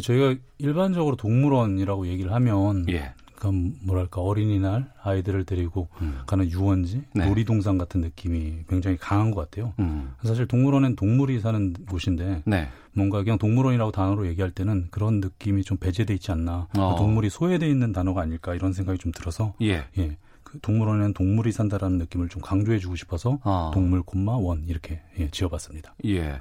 저희가 0.00 0.40
일반적으로 0.58 1.16
동물원이라고 1.16 2.06
얘기를 2.06 2.32
하면 2.32 2.86
예. 2.88 3.12
그러니까 3.38 3.72
뭐랄까 3.84 4.20
어린이날 4.20 4.90
아이들을 5.02 5.44
데리고 5.44 5.88
음. 6.02 6.20
가는 6.26 6.50
유원지, 6.50 7.04
네. 7.14 7.28
놀이동산 7.28 7.78
같은 7.78 8.00
느낌이 8.00 8.64
굉장히 8.68 8.96
강한 8.96 9.30
것 9.30 9.40
같아요. 9.48 9.74
음. 9.78 10.12
사실 10.24 10.46
동물원엔 10.46 10.96
동물이 10.96 11.38
사는 11.40 11.72
곳인데 11.88 12.42
네. 12.44 12.68
뭔가 12.92 13.22
그냥 13.22 13.38
동물원이라고 13.38 13.92
단어로 13.92 14.26
얘기할 14.26 14.50
때는 14.50 14.88
그런 14.90 15.20
느낌이 15.20 15.62
좀 15.62 15.76
배제돼 15.76 16.14
있지 16.14 16.32
않나. 16.32 16.66
어. 16.76 16.96
동물이 16.98 17.30
소외돼 17.30 17.68
있는 17.68 17.92
단어가 17.92 18.22
아닐까 18.22 18.54
이런 18.54 18.72
생각이 18.72 18.98
좀 18.98 19.12
들어서 19.12 19.54
예. 19.62 19.84
예. 19.98 20.16
그 20.42 20.58
동물원에는 20.60 21.12
동물이 21.12 21.52
산다라는 21.52 21.98
느낌을 21.98 22.28
좀 22.28 22.42
강조해주고 22.42 22.96
싶어서 22.96 23.38
어. 23.44 23.70
동물 23.72 24.02
콤마 24.02 24.36
원 24.36 24.64
이렇게 24.66 25.00
예, 25.18 25.30
지어봤습니다. 25.30 25.94
예. 26.06 26.40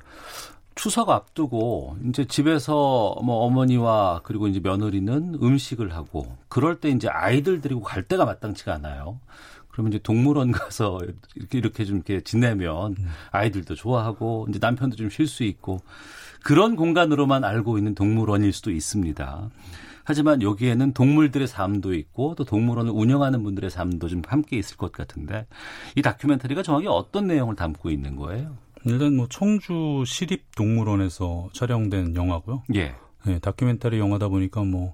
추석 0.78 1.10
앞두고 1.10 1.98
이제 2.08 2.26
집에서 2.26 3.16
뭐 3.24 3.38
어머니와 3.46 4.22
그리고 4.24 4.48
이제 4.48 4.60
며느리는 4.62 5.40
음식을 5.42 5.94
하고 5.94 6.38
그럴 6.48 6.80
때 6.80 6.90
이제 6.90 7.10
아이들 7.10 7.60
데리고 7.62 7.82
갈 7.82 8.04
때가 8.04 8.26
마땅치가 8.26 8.74
않아요. 8.76 9.20
그러면 9.70 9.92
이제 9.92 10.00
동물원 10.02 10.52
가서 10.54 11.00
이렇게 11.36 11.58
이렇게 11.58 11.86
좀 11.86 11.98
이렇게 11.98 12.22
지내면 12.22 12.96
음. 12.98 13.08
아이들도 13.32 13.76
좋아하고 13.76 14.48
이제 14.50 14.60
남편도 14.62 14.96
좀 14.96 15.10
쉴 15.10 15.28
수 15.28 15.44
있고 15.44 15.80
그런 16.44 16.76
공간으로만 16.76 17.44
알고 17.44 17.78
있는 17.78 17.94
동물원일 17.94 18.54
수도 18.54 18.72
있습니다. 18.72 19.50
하지만 20.04 20.42
여기에는 20.42 20.94
동물들의 20.94 21.48
삶도 21.48 21.94
있고 21.94 22.34
또 22.36 22.46
동물원을 22.46 22.92
운영하는 22.94 23.44
분들의 23.44 23.70
삶도 23.70 24.08
좀 24.08 24.22
함께 24.26 24.58
있을 24.58 24.78
것 24.78 24.94
같은데 24.94 25.46
이 25.96 26.02
다큐멘터리가 26.02 26.64
정확히 26.64 26.88
어떤 26.88 27.28
내용을 27.28 27.56
담고 27.56 27.90
있는 27.90 28.16
거예요? 28.16 28.56
일단 28.88 29.16
뭐 29.16 29.28
청주 29.30 30.04
시립 30.06 30.56
동물원에서 30.56 31.50
촬영된 31.54 32.16
영화고요. 32.16 32.64
예. 32.76 32.96
네, 33.26 33.40
다큐멘터리 33.40 34.00
영화다 34.00 34.30
보니까 34.30 34.64
뭐, 34.64 34.94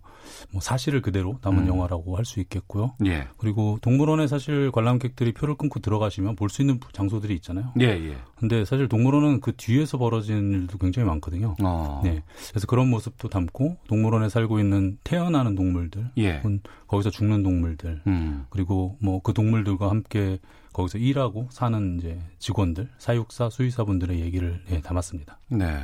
뭐 0.49 0.59
사실을 0.59 1.01
그대로 1.03 1.37
담은 1.41 1.63
음. 1.63 1.67
영화라고 1.67 2.17
할 2.17 2.25
수 2.25 2.39
있겠고요. 2.39 2.93
예. 3.05 3.27
그리고 3.37 3.77
동물원에 3.83 4.25
사실 4.25 4.71
관람객들이 4.71 5.33
표를 5.33 5.55
끊고 5.55 5.79
들어가시면 5.79 6.35
볼 6.35 6.49
수 6.49 6.63
있는 6.63 6.79
장소들이 6.93 7.35
있잖아요. 7.35 7.73
예, 7.81 7.85
예. 7.89 8.15
근데 8.35 8.65
사실 8.65 8.87
동물원은 8.87 9.41
그 9.41 9.51
뒤에서 9.55 9.99
벌어지는 9.99 10.61
일도 10.61 10.79
굉장히 10.79 11.07
많거든요. 11.09 11.55
어. 11.61 12.01
네. 12.03 12.23
그래서 12.49 12.65
그런 12.65 12.89
모습도 12.89 13.27
담고 13.29 13.77
동물원에 13.87 14.29
살고 14.29 14.59
있는 14.59 14.97
태어나는 15.03 15.53
동물들, 15.53 16.09
예. 16.17 16.41
거기서 16.87 17.11
죽는 17.11 17.43
동물들, 17.43 18.01
음. 18.07 18.45
그리고 18.49 18.97
뭐 18.99 19.19
그 19.21 19.33
동물들과 19.33 19.89
함께 19.91 20.39
거기서 20.73 20.97
일하고 20.97 21.47
사는 21.51 21.99
이제 21.99 22.19
직원들, 22.39 22.89
사육사, 22.97 23.49
수의사분들의 23.49 24.19
얘기를 24.19 24.61
예, 24.71 24.81
담았습니다. 24.81 25.39
네. 25.49 25.83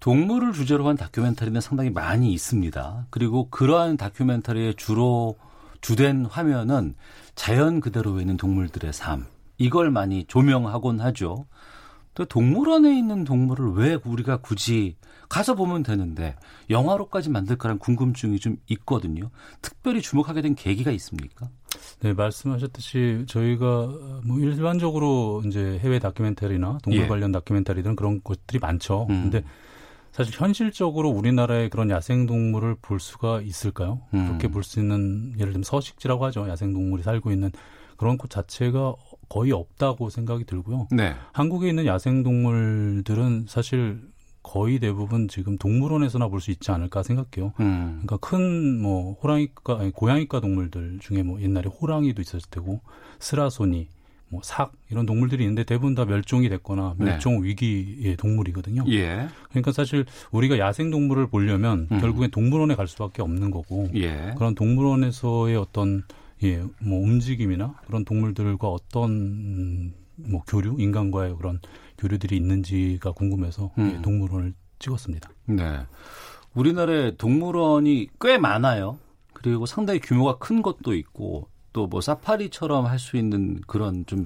동물을 0.00 0.52
주제로 0.52 0.88
한 0.88 0.96
다큐멘터리는 0.96 1.60
상당히 1.60 1.90
많이 1.90 2.32
있습니다. 2.32 3.06
그리고 3.10 3.48
그러한 3.50 3.96
다큐멘터리의 3.96 4.74
주로 4.74 5.36
주된 5.80 6.26
화면은 6.26 6.94
자연 7.34 7.80
그대로 7.80 8.20
있는 8.20 8.36
동물들의 8.36 8.92
삶. 8.92 9.26
이걸 9.58 9.90
많이 9.90 10.24
조명하곤 10.24 11.00
하죠. 11.00 11.46
또 12.16 12.24
동물원에 12.24 12.96
있는 12.98 13.24
동물을 13.24 13.72
왜 13.74 13.98
우리가 14.02 14.38
굳이 14.38 14.96
가서 15.28 15.54
보면 15.54 15.82
되는데 15.82 16.34
영화로까지 16.70 17.30
만들까라는 17.30 17.78
궁금증이 17.78 18.38
좀 18.40 18.56
있거든요. 18.68 19.30
특별히 19.60 20.00
주목하게 20.00 20.40
된 20.40 20.54
계기가 20.54 20.90
있습니까? 20.92 21.50
네, 22.00 22.14
말씀하셨듯이 22.14 23.24
저희가 23.28 24.22
뭐 24.24 24.38
일반적으로 24.40 25.42
이제 25.46 25.78
해외 25.82 25.98
다큐멘터리나 25.98 26.78
동물 26.82 27.02
예. 27.02 27.06
관련 27.06 27.32
다큐멘터리들은 27.32 27.96
그런 27.96 28.22
것들이 28.24 28.58
많죠. 28.60 29.06
음. 29.10 29.30
근데 29.30 29.44
사실 30.12 30.34
현실적으로 30.40 31.10
우리나라의 31.10 31.68
그런 31.68 31.90
야생동물을 31.90 32.76
볼 32.80 32.98
수가 32.98 33.42
있을까요? 33.42 34.00
음. 34.14 34.26
그렇게 34.28 34.48
볼 34.48 34.62
수 34.64 34.80
있는 34.80 35.34
예를 35.38 35.52
들면 35.52 35.64
서식지라고 35.64 36.24
하죠. 36.26 36.48
야생동물이 36.48 37.02
살고 37.02 37.30
있는 37.30 37.50
그런 37.98 38.16
곳 38.16 38.30
자체가 38.30 38.94
거의 39.28 39.52
없다고 39.52 40.10
생각이 40.10 40.44
들고요. 40.44 40.88
네. 40.90 41.14
한국에 41.32 41.68
있는 41.68 41.86
야생 41.86 42.22
동물들은 42.22 43.46
사실 43.48 44.00
거의 44.42 44.78
대부분 44.78 45.26
지금 45.26 45.58
동물원에서나 45.58 46.28
볼 46.28 46.40
수 46.40 46.52
있지 46.52 46.70
않을까 46.70 47.02
생각해요. 47.02 47.52
음. 47.58 48.02
그러니까 48.04 48.16
큰 48.18 48.80
뭐 48.80 49.14
호랑이과 49.14 49.80
아니 49.80 49.90
고양이과 49.90 50.40
동물들 50.40 50.98
중에 51.00 51.22
뭐 51.24 51.40
옛날에 51.42 51.68
호랑이도 51.68 52.22
있었을 52.22 52.48
테고 52.50 52.80
스라소니 53.18 53.88
뭐삭 54.28 54.72
이런 54.90 55.06
동물들이 55.06 55.42
있는데 55.44 55.64
대부분 55.64 55.94
다 55.94 56.04
멸종이 56.04 56.48
됐거나 56.48 56.94
네. 56.98 57.04
멸종 57.06 57.40
네. 57.40 57.48
위기의 57.48 58.16
동물이거든요. 58.16 58.84
예. 58.88 59.28
그러니까 59.50 59.72
사실 59.72 60.04
우리가 60.30 60.58
야생 60.58 60.90
동물을 60.90 61.26
보려면 61.28 61.88
음. 61.90 62.00
결국엔 62.00 62.30
동물원에 62.30 62.74
갈 62.76 62.86
수밖에 62.86 63.22
없는 63.22 63.50
거고 63.50 63.88
예. 63.94 64.34
그런 64.36 64.54
동물원에서의 64.54 65.56
어떤 65.56 66.04
예, 66.44 66.62
뭐 66.80 67.00
움직임이나 67.00 67.74
그런 67.86 68.04
동물들과 68.04 68.68
어떤 68.68 69.94
뭐 70.16 70.42
교류, 70.46 70.76
인간과의 70.78 71.36
그런 71.36 71.60
교류들이 71.98 72.36
있는지가 72.36 73.12
궁금해서 73.12 73.70
예, 73.78 73.82
음. 73.82 73.94
예, 73.96 74.02
동물원을 74.02 74.54
찍었습니다. 74.78 75.30
네. 75.46 75.80
우리나라에 76.54 77.16
동물원이 77.16 78.08
꽤 78.20 78.38
많아요. 78.38 78.98
그리고 79.32 79.66
상당히 79.66 80.00
규모가 80.00 80.38
큰 80.38 80.62
것도 80.62 80.94
있고 80.94 81.48
또 81.72 81.86
뭐 81.86 82.00
사파리처럼 82.00 82.86
할 82.86 82.98
수 82.98 83.18
있는 83.18 83.60
그런 83.66 84.06
좀 84.06 84.24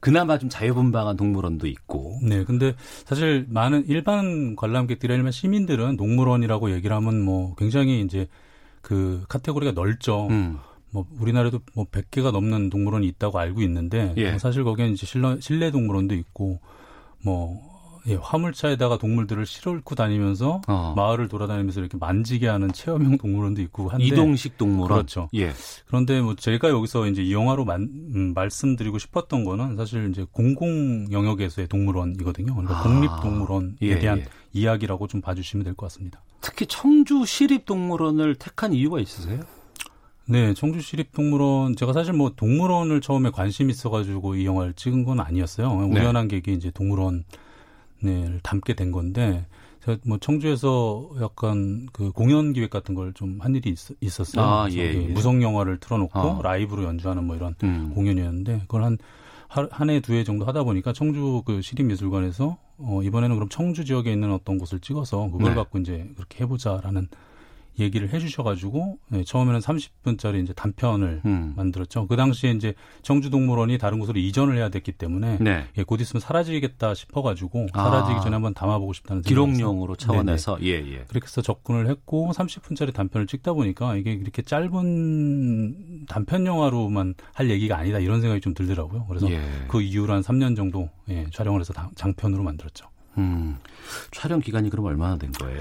그나마 0.00 0.36
좀 0.36 0.50
자유분방한 0.50 1.16
동물원도 1.16 1.66
있고. 1.66 2.18
네, 2.22 2.44
근데 2.44 2.74
사실 3.06 3.46
많은 3.48 3.86
일반 3.88 4.54
관람객들이 4.54 5.12
아니면 5.14 5.32
시민들은 5.32 5.96
동물원이라고 5.96 6.72
얘기를 6.72 6.94
하면 6.96 7.22
뭐 7.22 7.54
굉장히 7.56 8.02
이제 8.02 8.28
그 8.82 9.24
카테고리가 9.30 9.72
넓죠. 9.72 10.26
음. 10.28 10.58
뭐 10.92 11.06
우리나라에도 11.18 11.60
뭐 11.74 11.84
100개가 11.86 12.32
넘는 12.32 12.70
동물원이 12.70 13.06
있다고 13.08 13.38
알고 13.38 13.62
있는데 13.62 14.12
예. 14.16 14.38
사실 14.38 14.64
거기는 14.64 14.92
이제 14.92 15.06
실내, 15.06 15.36
실내 15.40 15.70
동물원도 15.70 16.14
있고 16.16 16.60
뭐 17.24 17.60
예, 18.08 18.14
화물차에다가 18.14 18.96
동물들을 18.96 19.44
실어싣고 19.44 19.94
다니면서 19.94 20.62
어. 20.66 20.94
마을을 20.96 21.28
돌아다니면서 21.28 21.80
이렇게 21.80 21.98
만지게 21.98 22.48
하는 22.48 22.72
체험형 22.72 23.18
동물원도 23.18 23.60
있고 23.60 23.90
한데 23.90 24.06
이동식 24.06 24.56
동물원 24.56 24.88
그렇죠. 24.88 25.28
예. 25.34 25.52
그런데 25.86 26.18
뭐 26.22 26.34
제가 26.34 26.70
여기서 26.70 27.06
이제 27.08 27.22
이 27.22 27.34
영화로 27.34 27.66
만, 27.66 27.82
음, 28.14 28.32
말씀드리고 28.34 28.98
싶었던 28.98 29.44
거는 29.44 29.76
사실 29.76 30.08
이제 30.10 30.24
공공 30.32 31.12
영역에서의 31.12 31.68
동물원이거든요. 31.68 32.54
그러니까 32.54 32.78
아. 32.78 32.82
국립동물원에 32.82 33.72
예, 33.82 33.98
대한 33.98 34.20
예. 34.20 34.24
이야기라고 34.54 35.06
좀 35.06 35.20
봐주시면 35.20 35.64
될 35.64 35.74
것 35.74 35.84
같습니다. 35.86 36.22
특히 36.40 36.64
청주 36.66 37.26
시립 37.26 37.66
동물원을 37.66 38.36
택한 38.36 38.72
이유가 38.72 38.98
있으세요? 38.98 39.40
네, 40.26 40.54
청주시립동물원 40.54 41.74
제가 41.76 41.92
사실 41.92 42.12
뭐 42.12 42.32
동물원을 42.36 43.00
처음에 43.00 43.30
관심 43.30 43.68
있어가지고 43.68 44.36
이 44.36 44.46
영화를 44.46 44.74
찍은 44.74 45.04
건 45.04 45.18
아니었어요. 45.20 45.88
네. 45.88 46.00
우연한 46.00 46.28
계기 46.28 46.52
이제 46.52 46.70
동물원을 46.70 47.24
담게 48.42 48.74
된 48.74 48.92
건데 48.92 49.46
제가 49.84 49.98
뭐 50.06 50.18
청주에서 50.18 51.10
약간 51.20 51.88
그 51.92 52.12
공연 52.12 52.52
기획 52.52 52.70
같은 52.70 52.94
걸 52.94 53.12
좀 53.14 53.40
한 53.40 53.54
일이 53.56 53.70
있, 54.00 54.20
었어요 54.20 54.44
아, 54.44 54.68
예, 54.70 54.76
예. 54.76 55.06
무성 55.08 55.42
영화를 55.42 55.78
틀어놓고 55.80 56.18
아. 56.18 56.40
라이브로 56.42 56.84
연주하는 56.84 57.24
뭐 57.24 57.34
이런 57.34 57.54
음. 57.64 57.90
공연이었는데 57.94 58.60
그걸 58.62 58.84
한 58.84 58.98
한해두 59.48 60.12
해 60.12 60.22
정도 60.22 60.44
하다 60.46 60.62
보니까 60.62 60.92
청주 60.92 61.42
그 61.44 61.60
시립미술관에서 61.60 62.56
어 62.78 63.00
이번에는 63.02 63.34
그럼 63.34 63.48
청주 63.48 63.84
지역에 63.84 64.12
있는 64.12 64.32
어떤 64.32 64.58
곳을 64.58 64.78
찍어서 64.78 65.28
그걸 65.32 65.48
네. 65.48 65.54
갖고 65.56 65.78
이제 65.78 66.08
그렇게 66.14 66.44
해보자라는 66.44 67.08
얘기를 67.78 68.12
해주셔가지고 68.12 68.98
네, 69.08 69.24
처음에는 69.24 69.60
30분짜리 69.60 70.42
이제 70.42 70.52
단편을 70.52 71.22
음. 71.24 71.54
만들었죠. 71.56 72.06
그 72.06 72.16
당시에 72.16 72.50
이제 72.50 72.74
청주동물원이 73.02 73.78
다른 73.78 73.98
곳으로 73.98 74.18
이전을 74.18 74.56
해야 74.56 74.68
됐기 74.68 74.92
때문에 74.92 75.38
네. 75.40 75.66
예, 75.78 75.82
곧 75.82 76.00
있으면 76.00 76.20
사라지겠다 76.20 76.94
싶어가지고 76.94 77.68
아. 77.72 77.84
사라지기 77.84 78.20
전에 78.20 78.34
한번 78.34 78.54
담아보고 78.54 78.92
싶다는 78.92 79.22
기록용으로 79.22 79.96
차원에서 79.96 80.58
예 80.62 80.72
예. 80.72 81.04
그렇게 81.08 81.24
해서 81.24 81.42
접근을 81.42 81.88
했고 81.88 82.30
30분짜리 82.32 82.92
단편을 82.92 83.26
찍다 83.26 83.52
보니까 83.52 83.96
이게 83.96 84.12
이렇게 84.12 84.42
짧은 84.42 86.06
단편 86.06 86.46
영화로만 86.46 87.14
할 87.32 87.50
얘기가 87.50 87.78
아니다 87.78 87.98
이런 87.98 88.20
생각이 88.20 88.40
좀 88.40 88.54
들더라고요. 88.54 89.06
그래서 89.06 89.30
예. 89.30 89.40
그 89.68 89.80
이후로 89.80 90.12
한 90.12 90.22
3년 90.22 90.56
정도 90.56 90.90
예, 91.08 91.26
촬영을 91.32 91.60
해서 91.60 91.72
장편으로 91.94 92.42
만들었죠. 92.42 92.89
음. 93.18 93.58
촬영 94.12 94.40
기간이 94.40 94.70
그럼 94.70 94.86
얼마나 94.86 95.16
된 95.16 95.32
거예요? 95.32 95.60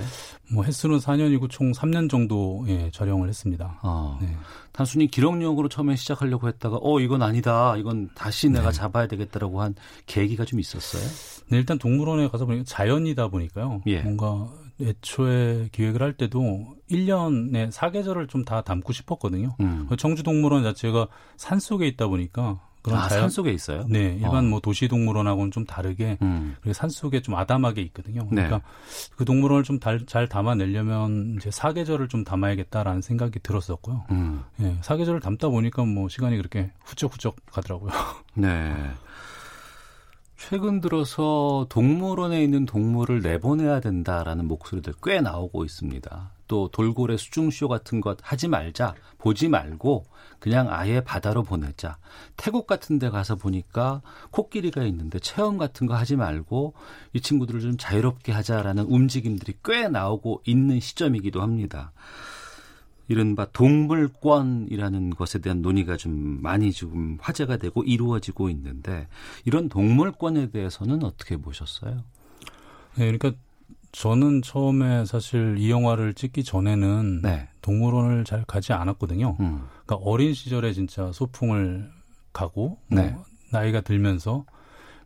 뭐 0.52 0.64
횟수는 0.64 0.98
4년이고 0.98 1.50
총 1.50 1.72
3년 1.72 2.10
정도 2.10 2.64
예, 2.68 2.90
촬영을 2.92 3.28
했습니다. 3.28 3.80
아, 3.82 4.18
네. 4.22 4.36
단순히 4.72 5.08
기록용으로 5.08 5.68
처음에 5.70 5.96
시작하려고 5.96 6.48
했다가 6.48 6.80
어 6.82 7.00
이건 7.00 7.22
아니다. 7.22 7.76
이건 7.78 8.10
다시 8.16 8.50
내가 8.50 8.72
네. 8.72 8.78
잡아야 8.78 9.08
되겠다라고 9.08 9.62
한 9.62 9.76
계기가 10.06 10.46
좀 10.46 10.60
있었어요? 10.60 11.02
네, 11.50 11.58
일단 11.58 11.78
동물원에 11.80 12.30
가서 12.30 12.46
보니까 12.46 12.64
자연이다 12.68 13.28
보니까요. 13.30 13.82
예. 13.88 14.02
뭔가 14.02 14.48
애초에 14.82 15.70
기획을 15.72 16.02
할 16.02 16.14
때도 16.14 16.76
1년에 16.90 17.70
사계절을 17.72 18.28
좀 18.28 18.46
다 18.46 18.62
담고 18.62 18.94
싶었거든요. 18.94 19.56
음. 19.60 19.88
청주동물원 19.98 20.64
자체가 20.64 21.08
산 21.36 21.60
속에 21.60 21.86
있다 21.88 22.08
보니까 22.08 22.62
그런 22.90 23.04
아, 23.04 23.08
자연 23.08 23.22
산 23.24 23.30
속에 23.30 23.52
있어요? 23.52 23.86
네, 23.90 24.18
일반 24.22 24.46
어. 24.46 24.50
뭐 24.50 24.60
도시 24.60 24.88
동물원하고는 24.88 25.52
좀 25.52 25.66
다르게 25.66 26.18
음. 26.22 26.56
산 26.74 26.90
속에 26.90 27.22
좀 27.22 27.36
아담하게 27.36 27.82
있거든요. 27.84 28.24
네. 28.24 28.44
그러니까 28.44 28.58
네. 28.58 28.64
그 29.16 29.26
동물원을 29.26 29.64
좀 29.64 29.80
잘 30.06 30.28
담아내려면 30.28 31.36
이제 31.38 31.52
사계절을 31.52 32.08
좀 32.08 32.24
담아야겠다라는 32.24 33.02
생각이 33.02 33.40
들었었고요. 33.40 34.06
음. 34.12 34.44
예, 34.62 34.78
사계절을 34.82 35.20
담다 35.20 35.50
보니까 35.50 35.84
뭐 35.86 36.10
시간이 36.10 36.38
그렇게 36.38 36.72
후쩍후쩍 36.84 37.36
가더라고요. 37.52 37.92
네. 38.36 38.76
최근 40.38 40.80
들어서 40.80 41.66
동물원에 41.70 42.42
있는 42.42 42.66
동물을 42.66 43.22
내보내야 43.22 43.82
된다라는 43.82 44.48
목소리들 44.48 44.94
꽤 45.04 45.22
나오고 45.22 45.66
있습니다. 45.66 46.32
또 46.50 46.68
돌고래 46.68 47.16
수중쇼 47.16 47.70
같은 47.70 48.02
것 48.02 48.18
하지 48.22 48.50
말자, 48.50 48.96
보지 49.20 49.48
말고 49.48 50.06
그냥 50.40 50.68
아예 50.70 51.00
바다로 51.00 51.44
보내자. 51.44 51.98
태국 52.36 52.68
같은 52.68 53.00
데 53.00 53.10
가서 53.10 53.36
보니까 53.36 54.02
코끼리가 54.32 54.84
있는데 54.84 55.20
체험 55.20 55.58
같은 55.58 55.88
거 55.88 55.96
하지 55.96 56.18
말고 56.18 56.74
이 57.14 57.22
친구들을 57.22 57.62
좀 57.62 57.78
자유롭게 57.78 58.32
하자라는 58.32 58.86
움직임들이 58.86 59.54
꽤 59.64 59.88
나오고 59.88 60.42
있는 60.46 60.80
시점이기도 60.80 61.42
합니다. 61.42 61.94
이른바 63.08 63.46
동물권이라는 63.46 65.12
것에 65.12 65.40
대한 65.40 65.62
논의가 65.62 65.98
좀 65.98 66.42
많이 66.42 66.72
지금 66.72 67.18
화제가 67.22 67.58
되고 67.58 67.84
이루어지고 67.84 68.50
있는데 68.50 69.08
이런 69.46 69.70
동물권에 69.70 70.50
대해서는 70.52 71.04
어떻게 71.04 71.38
보셨어요? 71.38 72.04
네, 72.96 73.12
그러니까 73.12 73.34
저는 73.92 74.42
처음에 74.42 75.06
사실 75.06 75.56
이 75.58 75.72
영화를 75.72 76.14
찍기 76.14 76.44
전에는 76.44 77.22
네. 77.24 77.48
동물원을 77.62 78.24
잘 78.24 78.44
가지 78.46 78.74
않았거든요. 78.74 79.38
음. 79.40 79.64
그러니까 79.86 79.96
어린 80.10 80.34
시절에 80.34 80.74
진짜 80.74 81.12
소풍을 81.12 81.90
가고 82.34 82.78
뭐 82.88 83.02
네. 83.02 83.12
뭐 83.12 83.26
나이가 83.52 83.82
들면서 83.82 84.46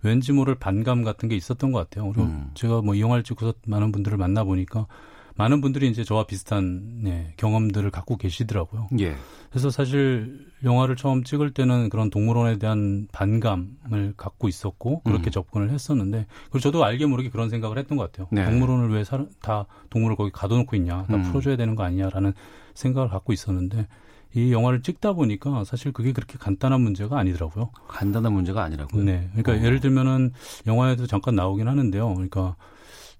왠지 0.01 0.33
모를 0.33 0.55
반감 0.55 1.03
같은 1.03 1.29
게 1.29 1.35
있었던 1.35 1.71
것 1.71 1.79
같아요. 1.79 2.11
그리고 2.11 2.27
음. 2.27 2.51
제가 2.55 2.81
뭐 2.81 2.95
이 2.95 3.01
영화를 3.01 3.23
찍고서 3.23 3.53
많은 3.67 3.91
분들을 3.91 4.17
만나 4.17 4.43
보니까 4.43 4.87
많은 5.35 5.61
분들이 5.61 5.89
이제 5.89 6.03
저와 6.03 6.25
비슷한 6.25 6.99
네, 7.01 7.33
경험들을 7.37 7.89
갖고 7.91 8.17
계시더라고요. 8.17 8.89
예. 8.99 9.15
그래서 9.49 9.69
사실 9.69 10.47
영화를 10.63 10.95
처음 10.95 11.23
찍을 11.23 11.51
때는 11.51 11.89
그런 11.89 12.09
동물원에 12.09 12.57
대한 12.59 13.07
반감을 13.11 14.13
갖고 14.17 14.47
있었고 14.47 15.01
그렇게 15.01 15.29
음. 15.29 15.31
접근을 15.31 15.69
했었는데 15.71 16.27
그리고 16.45 16.59
저도 16.59 16.83
알게 16.83 17.05
모르게 17.05 17.29
그런 17.29 17.49
생각을 17.49 17.77
했던 17.77 17.97
것 17.97 18.11
같아요. 18.11 18.27
네. 18.31 18.45
동물원을 18.45 18.89
왜 18.89 19.03
다 19.41 19.65
동물을 19.89 20.15
거기 20.15 20.31
가둬놓고 20.31 20.75
있냐, 20.77 21.05
다 21.05 21.15
음. 21.15 21.23
풀어줘야 21.23 21.55
되는 21.55 21.75
거 21.75 21.83
아니냐라는 21.83 22.33
생각을 22.73 23.09
갖고 23.09 23.33
있었는데 23.33 23.87
이 24.35 24.51
영화를 24.51 24.81
찍다 24.81 25.13
보니까 25.13 25.63
사실 25.63 25.91
그게 25.91 26.11
그렇게 26.11 26.37
간단한 26.39 26.81
문제가 26.81 27.19
아니더라고요. 27.19 27.69
간단한 27.87 28.33
문제가 28.33 28.63
아니라고요? 28.63 29.03
네. 29.03 29.29
그러니까 29.35 29.51
어. 29.53 29.55
예를 29.65 29.79
들면은 29.79 30.31
영화에도 30.65 31.05
잠깐 31.05 31.35
나오긴 31.35 31.67
하는데요. 31.67 32.13
그러니까 32.13 32.55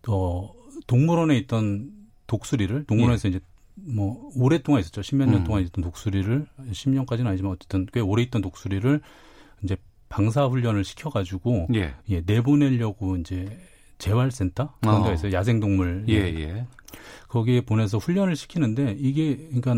어 0.08 0.52
동물원에 0.88 1.38
있던 1.40 1.92
독수리를 2.34 2.86
동물원에서 2.86 3.28
예. 3.28 3.30
이제 3.30 3.40
뭐 3.76 4.32
오랫동안 4.36 4.82
있었죠. 4.82 5.04
십몇 5.04 5.30
년 5.30 5.42
음. 5.42 5.44
동안 5.44 5.64
있던 5.64 5.84
독수리를 5.84 6.48
10년까지는 6.72 7.28
아니지만 7.28 7.52
어쨌든 7.54 7.86
꽤 7.94 8.00
오래 8.00 8.24
있던 8.24 8.42
독수리를 8.42 9.02
이제 9.64 9.78
방사 10.10 10.46
훈련을 10.46 10.84
시켜 10.84 11.12
가지고 11.12 11.68
예. 11.76 11.94
예. 12.10 12.22
내보내려고 12.26 13.18
이제 13.18 13.60
재활센터 14.00 14.74
그런 14.82 15.02
어. 15.02 15.06
데에서 15.06 15.32
야생 15.32 15.60
동물 15.60 16.06
예, 16.10 16.16
예. 16.16 16.68
거기에 17.28 17.62
보내서 17.62 18.00
훈련을 18.00 18.36
시키는데 18.36 18.96
이게 19.00 19.38
그러니까 19.54 19.76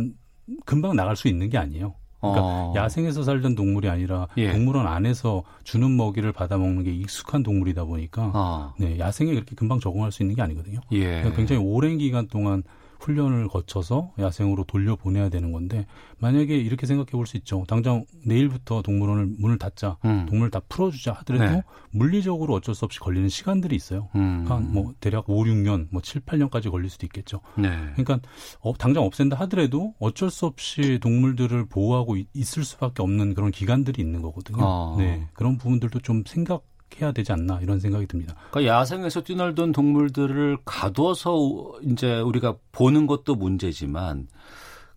금방 0.65 0.95
나갈 0.95 1.15
수 1.15 1.27
있는 1.27 1.49
게 1.49 1.57
아니에요. 1.57 1.95
그러니까 2.31 2.41
어. 2.43 2.73
야생에서 2.75 3.23
살던 3.23 3.55
동물이 3.55 3.89
아니라 3.89 4.27
예. 4.37 4.51
동물원 4.51 4.87
안에서 4.87 5.43
주는 5.63 5.95
먹이를 5.95 6.31
받아 6.31 6.57
먹는 6.57 6.83
게 6.83 6.91
익숙한 6.91 7.43
동물이다 7.43 7.85
보니까 7.85 8.31
어. 8.33 8.73
네, 8.77 8.99
야생에 8.99 9.33
그렇게 9.33 9.55
금방 9.55 9.79
적응할 9.79 10.11
수 10.11 10.23
있는 10.23 10.35
게 10.35 10.41
아니거든요. 10.41 10.79
예. 10.91 11.05
그러니까 11.05 11.35
굉장히 11.35 11.61
오랜 11.61 11.97
기간 11.97 12.27
동안 12.27 12.63
훈련을 12.99 13.47
거쳐서 13.49 14.13
야생으로 14.17 14.63
돌려보내야 14.63 15.29
되는 15.29 15.51
건데 15.51 15.85
만약에 16.19 16.55
이렇게 16.55 16.85
생각해 16.85 17.11
볼 17.11 17.25
수 17.25 17.37
있죠. 17.37 17.63
당장 17.67 18.05
내일부터 18.23 18.81
동물원을 18.81 19.25
문을 19.39 19.57
닫자, 19.57 19.97
음. 20.05 20.25
동물 20.29 20.51
다 20.51 20.61
풀어주자 20.69 21.11
하더라도 21.13 21.55
네. 21.55 21.63
물리적으로 21.91 22.53
어쩔 22.53 22.75
수 22.75 22.85
없이 22.85 22.99
걸리는 22.99 23.29
시간들이 23.29 23.75
있어요. 23.75 24.09
음. 24.15 24.43
그러니까 24.45 24.59
뭐 24.71 24.93
대략 24.99 25.29
5, 25.29 25.43
6년, 25.43 25.87
뭐 25.91 26.01
7, 26.01 26.21
8년까지 26.21 26.69
걸릴 26.71 26.89
수도 26.89 27.05
있겠죠. 27.05 27.41
네. 27.57 27.69
그러니까 27.95 28.19
어, 28.59 28.73
당장 28.77 29.03
없앤다 29.03 29.37
하더라도 29.41 29.93
어쩔 29.99 30.29
수 30.29 30.45
없이 30.45 30.99
동물들을 31.01 31.65
보호하고 31.65 32.17
있을 32.33 32.63
수밖에 32.63 33.01
없는 33.01 33.33
그런 33.33 33.51
기간들이 33.51 34.01
있는 34.01 34.21
거거든요. 34.21 34.59
아. 34.61 34.95
네. 34.97 35.27
그런 35.33 35.57
부분들도 35.57 35.99
좀 35.99 36.23
생각 36.25 36.63
해야 36.99 37.11
되지 37.11 37.31
않나 37.31 37.59
이런 37.61 37.79
생각이 37.79 38.07
듭니다. 38.07 38.35
그러니까 38.51 38.73
야생에서 38.73 39.21
뛰놀던 39.21 39.71
동물들을 39.71 40.59
가둬서 40.65 41.79
이제 41.83 42.19
우리가 42.19 42.55
보는 42.71 43.07
것도 43.07 43.35
문제지만 43.35 44.27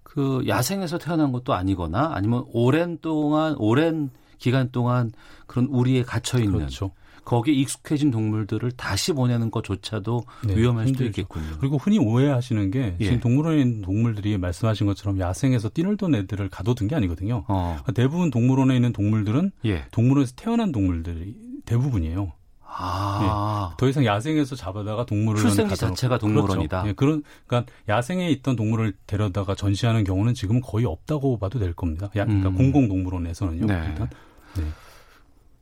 그 0.03 0.45
야생에서 0.47 0.99
태어난 0.99 1.33
것도 1.33 1.55
아니거나 1.55 2.13
아니면 2.15 2.45
오랜 2.53 2.99
동안 2.99 3.55
오랜 3.59 4.11
기간 4.39 4.71
동안 4.71 5.11
그런 5.47 5.67
우리에 5.67 6.03
갇혀 6.03 6.39
있는 6.39 6.59
그렇죠. 6.59 6.93
거기에 7.25 7.55
익숙해진 7.55 8.11
동물들을 8.11 8.73
다시 8.73 9.13
보내는 9.13 9.51
것조차도 9.51 10.25
네, 10.47 10.57
위험할 10.57 10.87
힘들죠. 10.87 11.05
수도 11.05 11.21
있겠군요. 11.23 11.57
그리고 11.61 11.77
흔히 11.77 11.99
오해하시는 11.99 12.71
게 12.71 12.97
예. 13.01 13.05
지금 13.05 13.21
동물원에 13.21 13.61
있는 13.61 13.83
동물들이 13.83 14.39
말씀하신 14.39 14.87
것처럼 14.87 15.19
야생에서 15.19 15.69
뛰놀던 15.71 16.15
애들을 16.15 16.49
가둬둔 16.49 16.89
게 16.89 16.95
아니거든요. 16.95 17.45
어. 17.49 17.77
그러니까 17.83 17.93
대부분 17.93 18.31
동물원에 18.31 18.75
있는 18.75 18.93
동물들은 18.93 19.53
예. 19.65 19.85
동물원에서 19.91 20.33
태어난 20.37 20.73
동물들이 20.73 21.35
대부분이에요. 21.65 22.33
아. 22.71 23.71
예. 23.73 23.77
더 23.79 23.89
이상 23.89 24.05
야생에서 24.05 24.55
잡아다가 24.55 25.05
동물을 25.07 25.41
출생지 25.41 25.77
자체가 25.77 26.19
동물원이다. 26.19 26.83
그렇죠. 26.83 26.89
예. 26.89 26.93
그런 26.93 27.23
그러니까 27.47 27.73
야생에 27.89 28.31
있던 28.31 28.57
동물을 28.57 28.95
데려다가 29.07 29.55
전시하는 29.55 30.05
경우는 30.05 30.35
지금은 30.35 30.61
거의 30.61 30.85
없다고 30.85 31.39
봐도 31.39 31.59
될 31.59 31.73
겁니다. 31.73 32.09
야, 32.17 32.25
그러니까 32.25 32.51
음. 32.51 32.55
공공 32.57 32.89
동물원에서는요. 32.89 33.67
네. 33.67 33.87
일단. 33.89 34.09
네. 34.57 34.65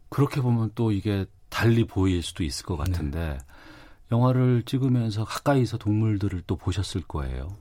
그렇게 0.08 0.40
보면 0.40 0.70
또 0.74 0.92
이게 0.92 1.26
달리 1.56 1.84
보일 1.84 2.22
수도 2.22 2.44
있을 2.44 2.66
것 2.66 2.76
같은데 2.76 3.18
네. 3.18 3.38
영화를 4.12 4.62
찍으면서 4.64 5.24
가까이서 5.24 5.78
동물들을 5.78 6.42
또 6.46 6.56
보셨을 6.56 7.00
거예요. 7.00 7.56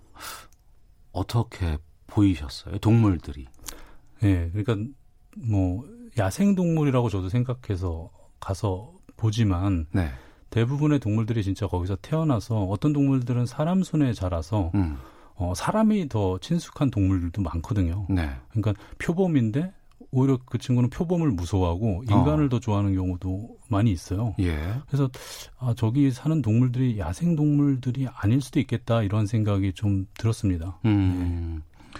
어떻게 1.13 1.77
보이셨어요? 2.08 2.79
동물들이. 2.79 3.47
예. 4.23 4.27
네. 4.27 4.51
그러니까 4.53 4.91
뭐 5.38 5.86
야생 6.17 6.55
동물이라고 6.55 7.10
저도 7.10 7.29
생각해서 7.29 8.10
가서 8.41 8.91
보지만 9.15 9.86
네. 9.93 10.12
대부분의 10.49 10.99
동물들이 10.99 11.41
진짜 11.41 11.65
거기서 11.65 11.95
태어나서 12.01 12.63
어떤 12.63 12.91
동물들은 12.91 13.45
사람 13.45 13.81
손에 13.81 14.12
자라서 14.12 14.71
음. 14.75 14.97
어, 15.36 15.53
사람이 15.55 16.10
더 16.10 16.38
친숙한 16.39 16.91
동물들도 16.91 17.41
많거든요. 17.41 18.08
네. 18.10 18.29
그러니까 18.49 18.73
표범인데 18.97 19.71
오히려 20.15 20.39
그 20.45 20.58
친구는 20.58 20.89
표범을 20.89 21.32
무서워하고 21.32 22.04
인간을 22.10 22.45
어. 22.45 22.49
더 22.49 22.60
좋아하는 22.60 22.95
경우도 22.95 23.58
많이 23.67 23.91
있어요. 23.91 24.34
예. 24.39 24.73
그래서 24.88 25.10
아, 25.60 25.73
저기 25.75 26.10
사는 26.12 26.41
동물들이 26.41 26.97
야생 26.97 27.36
동물들이 27.36 28.08
아닐 28.15 28.41
수도 28.41 28.60
있겠다 28.62 29.04
이런 29.04 29.28
생각이 29.28 29.73
좀 29.73 30.08
들었습니다. 30.17 30.80
음. 30.86 31.62
네. 31.62 31.99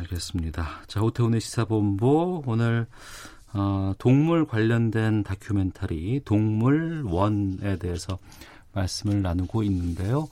알겠습니다. 0.00 0.66
자, 0.86 1.02
오태훈의 1.02 1.40
시사본부 1.40 2.42
오늘 2.46 2.86
어, 3.52 3.92
동물 3.98 4.46
관련된 4.46 5.22
다큐멘터리 5.22 6.22
동물원에 6.24 7.78
대해서 7.78 8.18
말씀을 8.72 9.22
나누고 9.22 9.62
있는데요. 9.64 10.28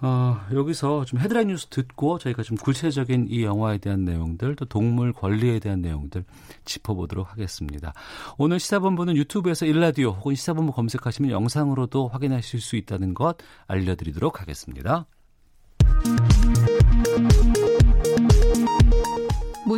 어, 0.00 0.40
여기서 0.52 1.04
좀 1.04 1.18
헤드라인 1.18 1.48
뉴스 1.48 1.66
듣고 1.66 2.18
저희가 2.18 2.42
좀 2.42 2.56
구체적인 2.56 3.26
이 3.30 3.42
영화에 3.42 3.78
대한 3.78 4.04
내용들 4.04 4.54
또 4.54 4.64
동물 4.64 5.12
권리에 5.12 5.58
대한 5.58 5.80
내용들 5.80 6.24
짚어보도록 6.64 7.32
하겠습니다. 7.32 7.92
오늘 8.36 8.60
시사본부는 8.60 9.16
유튜브에서 9.16 9.66
일라디오 9.66 10.10
혹은 10.10 10.34
시사본부 10.34 10.72
검색하시면 10.72 11.32
영상으로도 11.32 12.08
확인하실 12.08 12.60
수 12.60 12.76
있다는 12.76 13.14
것 13.14 13.38
알려드리도록 13.66 14.40
하겠습니다. 14.40 15.06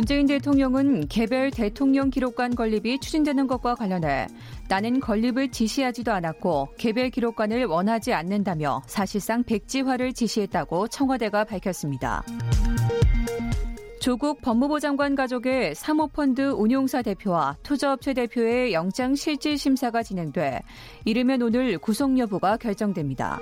문재인 0.01 0.25
대통령은 0.25 1.09
개별 1.09 1.51
대통령 1.51 2.09
기록관 2.09 2.55
건립이 2.55 2.97
추진되는 3.01 3.45
것과 3.45 3.75
관련해 3.75 4.25
나는 4.67 4.99
건립을 4.99 5.51
지시하지도 5.51 6.11
않았고 6.11 6.69
개별 6.79 7.11
기록관을 7.11 7.65
원하지 7.65 8.11
않는다며 8.11 8.81
사실상 8.87 9.43
백지화를 9.43 10.13
지시했다고 10.13 10.87
청와대가 10.87 11.43
밝혔습니다. 11.43 12.23
조국 13.99 14.41
법무부 14.41 14.79
장관 14.79 15.13
가족의 15.13 15.75
사모펀드 15.75 16.49
운용사 16.49 17.03
대표와 17.03 17.57
투자업체 17.61 18.15
대표의 18.15 18.73
영장 18.73 19.13
실질 19.13 19.55
심사가 19.55 20.01
진행돼 20.01 20.61
이르면 21.05 21.43
오늘 21.43 21.77
구속 21.77 22.17
여부가 22.17 22.57
결정됩니다. 22.57 23.39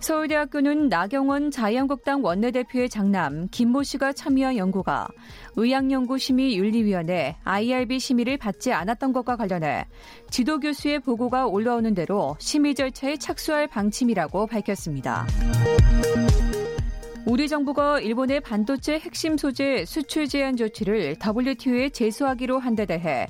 서울대학교는 0.00 0.88
나경원 0.88 1.50
자유한국당 1.50 2.24
원내대표의 2.24 2.88
장남 2.88 3.48
김모 3.50 3.82
씨가 3.82 4.12
참여한 4.14 4.56
연구가 4.56 5.08
의학연구심의윤리위원회 5.56 7.36
IRB 7.44 7.98
심의를 7.98 8.38
받지 8.38 8.72
않았던 8.72 9.12
것과 9.12 9.36
관련해 9.36 9.84
지도교수의 10.30 11.00
보고가 11.00 11.46
올라오는 11.46 11.92
대로 11.94 12.36
심의 12.38 12.74
절차에 12.74 13.18
착수할 13.18 13.66
방침이라고 13.66 14.46
밝혔습니다. 14.46 15.26
우리 17.26 17.46
정부가 17.48 18.00
일본의 18.00 18.40
반도체 18.40 18.98
핵심 18.98 19.36
소재 19.36 19.84
수출 19.84 20.26
제한 20.26 20.56
조치를 20.56 21.16
WTO에 21.22 21.90
제소하기로 21.90 22.58
한 22.58 22.74
데 22.74 22.86
대해 22.86 23.26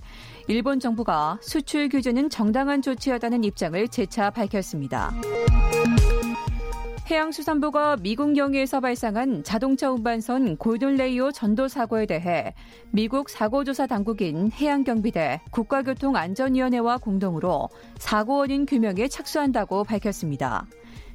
일본 0.46 0.78
정부가 0.78 1.38
수출 1.42 1.88
규제는 1.88 2.30
정당한 2.30 2.80
조치였다는 2.80 3.42
입장을 3.44 3.88
재차 3.88 4.30
밝혔습니다. 4.30 5.12
해양수산부가 7.11 7.96
미국 7.96 8.37
영해에서 8.37 8.79
발생한 8.79 9.42
자동차 9.42 9.90
운반선 9.90 10.57
골든레이오 10.59 11.33
전도 11.33 11.66
사고에 11.66 12.07
대해 12.07 12.55
미국 12.92 13.29
사고조사 13.29 13.88
당국인 13.88 14.53
해양경비대 14.53 15.40
국가교통안전위원회와 15.51 16.99
공동으로 16.99 17.68
사고 17.99 18.37
원인 18.38 18.64
규명에 18.64 19.09
착수한다고 19.09 19.83
밝혔습니다. 19.83 20.68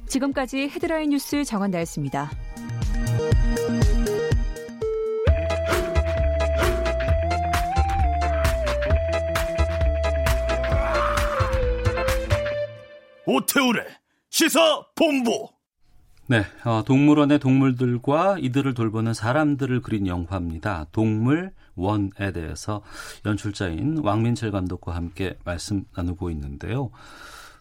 지금까지 0.06 0.68
헤드라인 0.68 1.10
뉴스 1.10 1.44
정한 1.44 1.70
나였습니다. 1.70 2.30
오태우래 13.24 13.82
시사 14.30 14.86
본부 14.94 15.55
네, 16.28 16.44
어, 16.64 16.82
동물원의 16.84 17.38
동물들과 17.38 18.38
이들을 18.40 18.74
돌보는 18.74 19.14
사람들을 19.14 19.80
그린 19.82 20.08
영화입니다. 20.08 20.86
동물 20.90 21.52
원에 21.76 22.32
대해서 22.32 22.82
연출자인 23.24 23.98
왕민철 23.98 24.50
감독과 24.50 24.94
함께 24.94 25.38
말씀 25.44 25.84
나누고 25.94 26.30
있는데요. 26.30 26.90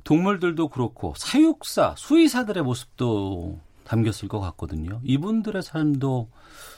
동물들도 0.03 0.69
그렇고 0.69 1.13
사육사, 1.15 1.93
수의사들의 1.97 2.63
모습도 2.63 3.59
담겼을 3.83 4.27
것 4.27 4.39
같거든요. 4.39 4.99
이분들의 5.03 5.61
삶도 5.61 6.29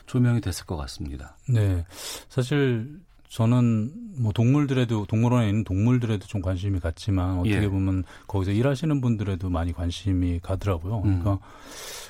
조명이 0.08 0.42
됐을 0.42 0.66
것 0.66 0.76
같습니다. 0.76 1.38
네, 1.48 1.86
사실 2.28 3.00
저는 3.30 3.92
뭐 4.20 4.32
동물들에도 4.32 5.06
동물원에 5.06 5.50
있는 5.50 5.64
동물들에도 5.64 6.26
좀 6.28 6.42
관심이 6.42 6.80
갔지만 6.80 7.40
어떻게 7.40 7.64
예. 7.64 7.68
보면 7.68 8.04
거기서 8.28 8.52
일하시는 8.52 9.02
분들에도 9.02 9.50
많이 9.50 9.74
관심이 9.74 10.40
가더라고요. 10.42 11.02
음. 11.06 11.20
그러니까 11.20 11.40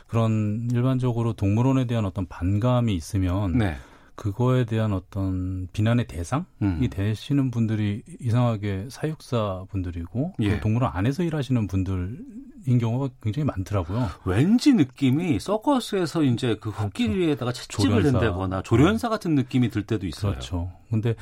그런 0.08 0.70
일반적으로 0.72 1.34
동물원에 1.34 1.86
대한 1.86 2.06
어떤 2.06 2.28
반감이 2.28 2.94
있으면 2.96 3.58
네. 3.58 3.76
그거에 4.16 4.66
대한 4.66 4.94
어떤 4.94 5.68
비난의 5.74 6.08
대상이 6.08 6.44
음. 6.64 6.88
되시는 6.90 7.52
분들이 7.52 8.02
이상하게 8.20 8.88
사육사 8.90 9.66
분들이고 9.70 10.34
예. 10.40 10.60
동물원 10.60 10.92
안에서 10.94 11.24
일하시는 11.24 11.68
분들 11.68 12.20
인 12.68 12.80
경우가 12.80 13.10
굉장히 13.24 13.46
많더라고요. 13.46 14.10
왠지 14.26 14.74
느낌이 14.74 15.40
서커스에서 15.40 16.24
이제 16.24 16.58
그 16.60 16.70
흙길이에다가 16.70 17.52
그렇죠. 17.52 17.64
채찍을 17.78 18.04
댄다거나 18.04 18.62
조련사 18.62 19.08
같은 19.08 19.36
느낌이 19.36 19.70
들 19.70 19.84
때도 19.84 20.06
있어요. 20.06 20.34
그렇죠. 20.34 20.72
근데 20.90 21.16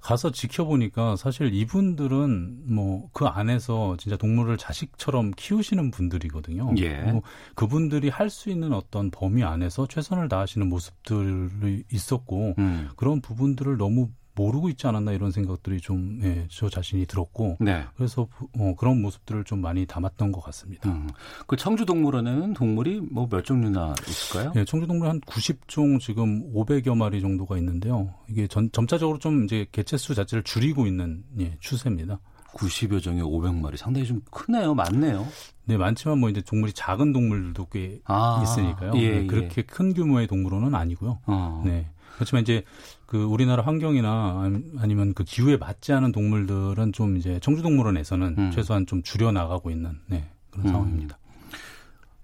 가서 0.00 0.30
지켜보니까 0.30 1.16
사실 1.16 1.54
이분들은 1.54 2.74
뭐 2.74 3.08
그 3.12 3.26
안에서 3.26 3.96
진짜 3.98 4.16
동물을 4.16 4.56
자식처럼 4.56 5.32
키우시는 5.36 5.90
분들이거든요. 5.90 6.74
예. 6.78 7.20
그분들이 7.54 8.08
할 8.08 8.30
수 8.30 8.48
있는 8.50 8.72
어떤 8.72 9.10
범위 9.10 9.42
안에서 9.42 9.86
최선을 9.86 10.28
다하시는 10.28 10.68
모습들이 10.68 11.82
있었고 11.90 12.54
음. 12.58 12.88
그런 12.96 13.20
부분들을 13.20 13.76
너무 13.76 14.08
모르고 14.34 14.68
있지 14.70 14.86
않았나 14.86 15.12
이런 15.12 15.30
생각들이 15.30 15.80
좀, 15.80 16.20
예, 16.22 16.46
저 16.50 16.68
자신이 16.68 17.06
들었고. 17.06 17.56
네. 17.60 17.84
그래서 17.96 18.28
어, 18.58 18.74
그런 18.78 19.00
모습들을 19.02 19.44
좀 19.44 19.60
많이 19.60 19.86
담았던 19.86 20.32
것 20.32 20.40
같습니다. 20.44 20.88
음. 20.90 21.08
그 21.46 21.56
청주 21.56 21.84
동물원에는 21.84 22.54
동물이 22.54 23.00
뭐 23.10 23.26
몇 23.30 23.44
종류나 23.44 23.94
있을까요? 24.08 24.52
예, 24.56 24.64
청주 24.64 24.86
동물 24.86 25.08
한 25.08 25.20
90종 25.20 26.00
지금 26.00 26.52
500여 26.54 26.96
마리 26.96 27.20
정도가 27.20 27.56
있는데요. 27.58 28.12
이게 28.28 28.46
전, 28.46 28.70
점차적으로 28.72 29.18
좀 29.18 29.44
이제 29.44 29.66
개체수 29.72 30.14
자체를 30.14 30.42
줄이고 30.42 30.86
있는 30.86 31.22
예, 31.38 31.56
추세입니다. 31.60 32.18
90여 32.54 33.00
종에 33.00 33.20
500마리 33.22 33.76
상당히 33.76 34.06
좀 34.08 34.20
크네요. 34.32 34.74
많네요. 34.74 35.24
네, 35.66 35.76
많지만 35.76 36.18
뭐 36.18 36.28
이제 36.30 36.40
동물이 36.40 36.72
작은 36.72 37.12
동물들도 37.12 37.66
꽤 37.70 38.00
아, 38.06 38.40
있으니까요. 38.42 38.92
예, 38.96 39.20
네, 39.20 39.26
그렇게 39.26 39.54
예. 39.58 39.62
큰 39.62 39.94
규모의 39.94 40.26
동물원은 40.26 40.74
아니고요. 40.74 41.20
어. 41.26 41.62
네. 41.64 41.88
그렇지만 42.20 42.42
이제 42.42 42.62
그 43.06 43.24
우리나라 43.24 43.64
환경이나 43.64 44.50
아니면 44.78 45.14
그 45.14 45.24
기후에 45.24 45.56
맞지 45.56 45.94
않은 45.94 46.12
동물들은 46.12 46.92
좀 46.92 47.16
이제 47.16 47.40
청주동물원에서는 47.40 48.34
음. 48.36 48.50
최소한 48.50 48.84
좀 48.84 49.02
줄여 49.02 49.32
나가고 49.32 49.70
있는 49.70 49.98
네, 50.06 50.28
그런 50.50 50.66
음. 50.66 50.70
상황입니다. 50.70 51.18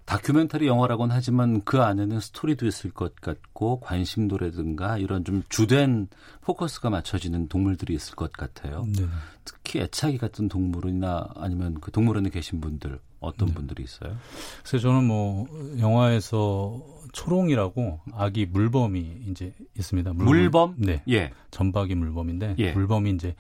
다큐멘터리 0.05 0.67
영화라고는 0.67 1.17
하지만 1.17 1.63
그 1.65 1.81
안에는 1.81 2.21
스토리도 2.21 2.67
있을 2.67 2.91
것 2.91 3.17
같고 3.17 3.81
관심도라든가 3.81 4.99
이런 4.99 5.25
좀 5.25 5.43
주된 5.49 6.09
포커스가 6.43 6.91
맞춰지는 6.91 7.49
동물들이 7.49 7.95
있을 7.95 8.15
것 8.17 8.31
같아요. 8.33 8.85
네. 8.87 9.07
특히 9.45 9.81
애착이 9.81 10.19
같은 10.19 10.49
동물이나 10.49 11.31
아니면 11.37 11.79
그 11.81 11.91
동물원에 11.91 12.29
계신 12.29 12.61
분들 12.61 13.01
어떤 13.21 13.49
네. 13.49 13.55
분들이 13.55 13.83
있어요? 13.83 14.17
그래서 14.63 14.79
저는 14.79 15.05
뭐 15.05 15.47
영화에서 15.79 16.83
초롱이라고 17.13 18.01
아기 18.13 18.47
물범이 18.47 19.23
이제 19.31 19.55
있습니다. 19.77 20.13
물범? 20.13 20.75
네. 20.79 21.03
예. 21.09 21.33
전박이 21.51 21.95
물범인데 21.95 22.57
예. 22.59 22.73
물범이 22.73 23.11
이제 23.13 23.35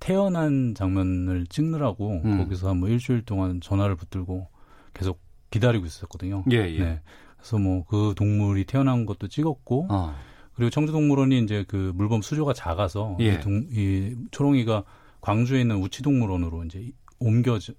태어난 0.00 0.74
장면을 0.74 1.46
찍느라고 1.46 2.22
음. 2.24 2.38
거기서 2.38 2.70
한 2.70 2.78
뭐 2.78 2.88
일주일 2.88 3.22
동안 3.22 3.60
전화를 3.60 3.96
붙들고 3.96 4.48
계속 4.94 5.20
기다리고 5.50 5.84
있었거든요. 5.86 6.44
예, 6.50 6.56
예. 6.56 6.78
네. 6.78 7.00
그래서 7.36 7.58
뭐 7.58 7.84
그 7.84 8.14
동물이 8.16 8.64
태어난 8.64 9.06
것도 9.06 9.28
찍었고 9.28 9.86
어. 9.90 10.14
그리고 10.54 10.70
청주동물원이 10.70 11.38
이제 11.42 11.64
그 11.68 11.92
물범 11.94 12.22
수조가 12.22 12.52
작아서 12.54 13.16
예. 13.20 13.34
이, 13.34 13.40
동, 13.40 13.66
이 13.70 14.14
초롱이가 14.30 14.84
광주에 15.20 15.60
있는 15.60 15.76
우치동물원으로 15.82 16.64
이제 16.64 16.90
옮겨져 17.18 17.72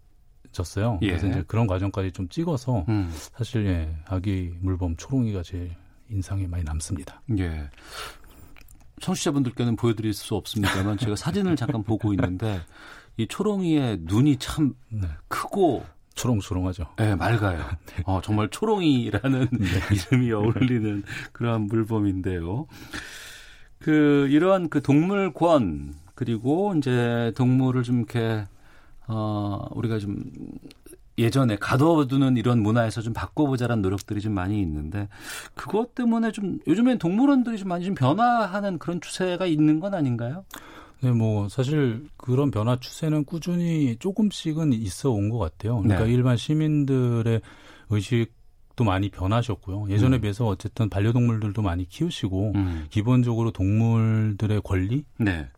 졌어요. 0.52 1.00
예. 1.02 1.08
그래서 1.08 1.28
이제 1.28 1.44
그런 1.48 1.68
과정까지 1.68 2.12
좀 2.12 2.28
찍어서 2.30 2.86
음. 2.90 3.10
사실 3.14 3.66
예, 3.68 3.96
아기 4.08 4.54
물범 4.60 4.96
초롱이가 4.98 5.44
제일 5.44 5.76
인상에 6.10 6.48
많이 6.48 6.64
남습니다. 6.64 7.22
예. 7.38 7.70
청취자분들께는 9.00 9.76
보여드릴 9.76 10.14
수 10.14 10.36
없습니다만 10.36 10.98
제가 10.98 11.16
사진을 11.16 11.56
잠깐 11.56 11.84
보고 11.84 12.14
있는데 12.14 12.62
이 13.18 13.28
초롱이의 13.28 14.00
눈이 14.04 14.38
참 14.38 14.74
네. 14.90 15.08
크고 15.28 15.84
초롱초롱하죠. 16.16 16.86
네, 16.98 17.16
맑아요. 17.16 17.58
네. 17.88 18.04
어, 18.06 18.22
정말 18.22 18.50
초롱이라는 18.50 19.48
네. 19.52 19.68
이름이 20.12 20.32
어울리는 20.32 21.04
그러한 21.32 21.62
물범인데요. 21.64 22.68
그 23.80 24.28
이러한 24.30 24.70
그 24.70 24.82
동물권 24.82 25.96
그리고 26.14 26.76
이제 26.78 27.34
동물을 27.36 27.82
좀 27.84 27.98
이렇게 27.98 28.46
어, 29.12 29.68
우리가 29.72 30.00
좀 30.00 30.24
예전에 31.18 31.58
가둬두는 31.58 32.38
이런 32.38 32.64
문화에서 32.64 33.02
좀 33.02 33.14
바꿔보자라는 33.14 33.82
노력들이 33.82 34.22
좀 34.22 34.34
많이 34.34 34.60
있는데 34.62 35.10
그것 35.54 35.94
때문에 35.94 36.32
좀 36.32 36.60
요즘엔 36.66 36.98
동물원들이 36.98 37.58
좀 37.58 37.68
많이 37.68 37.86
좀 37.86 37.94
변화하는 37.96 38.80
그런 38.80 39.02
추세가 39.02 39.46
있는 39.46 39.80
건 39.80 39.94
아닌가요? 39.94 40.46
네, 41.02 41.12
뭐 41.12 41.50
사실 41.50 42.08
그런 42.16 42.50
변화 42.52 42.78
추세는 42.78 43.26
꾸준히 43.26 43.98
조금씩은 44.00 44.72
있어 44.74 45.12
온 45.12 45.30
것 45.30 45.38
같아요. 45.40 45.80
그러니까 45.82 46.06
네. 46.06 46.14
일반 46.14 46.38
시민들의 46.38 47.42
의식 47.90 48.28
도 48.74 48.86
많이 48.86 49.10
변하셨고요. 49.10 49.88
예전에 49.90 50.18
음. 50.18 50.22
비해서 50.22 50.48
어쨌든 50.48 50.90
반려동물들도 50.90 51.62
많이 51.62 51.84
키우시고 51.90 52.54
음. 52.56 52.86
기본적으로 52.90 53.52
동물들의 53.52 54.62
권리, 54.64 55.04
네. 55.18 55.50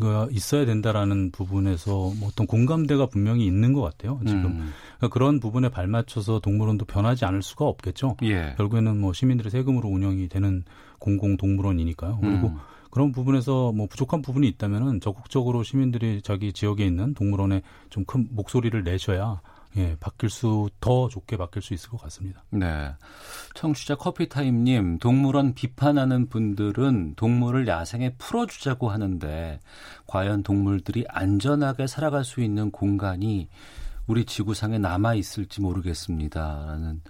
가 0.00 0.26
있어야 0.30 0.64
된다라는 0.66 1.30
부분에서 1.30 1.90
뭐 2.18 2.28
어떤 2.28 2.46
공감대가 2.46 3.06
분명히 3.06 3.46
있는 3.46 3.72
것 3.72 3.82
같아요. 3.82 4.20
지금 4.26 4.46
음. 4.46 4.72
그러니까 4.98 5.08
그런 5.12 5.40
부분에 5.40 5.68
발맞춰서 5.68 6.40
동물원도 6.40 6.84
변하지 6.86 7.24
않을 7.24 7.42
수가 7.42 7.64
없겠죠. 7.66 8.16
예. 8.22 8.54
결국에는 8.56 9.00
뭐 9.00 9.12
시민들의 9.12 9.50
세금으로 9.50 9.88
운영이 9.88 10.28
되는 10.28 10.64
공공 10.98 11.36
동물원이니까요. 11.36 12.18
그리고 12.20 12.48
음. 12.48 12.56
그런 12.90 13.10
부분에서 13.12 13.72
뭐 13.72 13.86
부족한 13.88 14.22
부분이 14.22 14.46
있다면은 14.48 15.00
적극적으로 15.00 15.62
시민들이 15.64 16.22
자기 16.22 16.52
지역에 16.52 16.86
있는 16.86 17.12
동물원에 17.14 17.62
좀 17.90 18.04
큰 18.06 18.28
목소리를 18.30 18.84
내셔야 18.84 19.40
예, 19.76 19.96
바뀔 19.98 20.30
수, 20.30 20.70
더 20.80 21.08
좋게 21.08 21.36
바뀔 21.36 21.62
수 21.62 21.74
있을 21.74 21.90
것 21.90 22.00
같습니다. 22.02 22.44
네. 22.50 22.92
청취자 23.54 23.96
커피타임 23.96 24.62
님, 24.62 24.98
동물원 24.98 25.54
비판하는 25.54 26.28
분들은 26.28 27.14
동물을 27.16 27.66
야생에 27.66 28.14
풀어 28.16 28.46
주자고 28.46 28.90
하는데, 28.90 29.58
과연 30.06 30.44
동물들이 30.44 31.04
안전하게 31.08 31.88
살아갈 31.88 32.24
수 32.24 32.40
있는 32.40 32.70
공간이 32.70 33.48
우리 34.06 34.24
지구상에 34.24 34.78
남아 34.78 35.14
있을지 35.14 35.60
모르겠습니다라는 35.60 37.02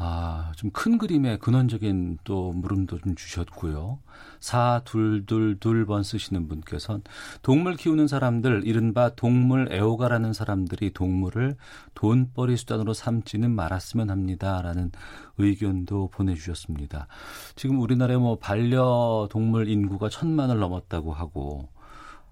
아, 0.00 0.52
좀 0.56 0.70
큰 0.72 0.96
그림의 0.96 1.38
근원적인 1.40 2.18
또 2.22 2.52
물음도 2.52 2.98
좀 3.00 3.16
주셨고요. 3.16 3.98
4222번 4.38 6.04
쓰시는 6.04 6.46
분께서는 6.46 7.02
동물 7.42 7.74
키우는 7.74 8.06
사람들, 8.06 8.62
이른바 8.64 9.08
동물 9.16 9.72
애호가라는 9.72 10.32
사람들이 10.32 10.92
동물을 10.92 11.56
돈벌이 11.94 12.56
수단으로 12.56 12.94
삼지는 12.94 13.50
말았으면 13.50 14.10
합니다. 14.10 14.62
라는 14.62 14.92
의견도 15.36 16.10
보내주셨습니다. 16.12 17.08
지금 17.56 17.80
우리나라에 17.80 18.18
뭐 18.18 18.38
반려동물 18.38 19.68
인구가 19.68 20.08
천만을 20.08 20.58
넘었다고 20.60 21.12
하고 21.12 21.68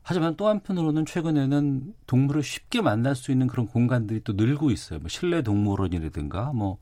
하지만 0.03 0.37
또 0.37 0.47
한편으로는 0.47 1.05
최근에는 1.05 1.95
동물을 2.07 2.45
쉽게 2.45 2.81
만날 2.81 3.17
수 3.17 3.33
있는 3.33 3.49
그런 3.49 3.67
공간들이 3.67 4.21
또 4.23 4.35
늘고 4.35 4.71
있어요. 4.71 5.01
뭐 5.01 5.09
실내 5.09 5.43
동물원이라든가 5.43 6.53
뭐 6.53 6.79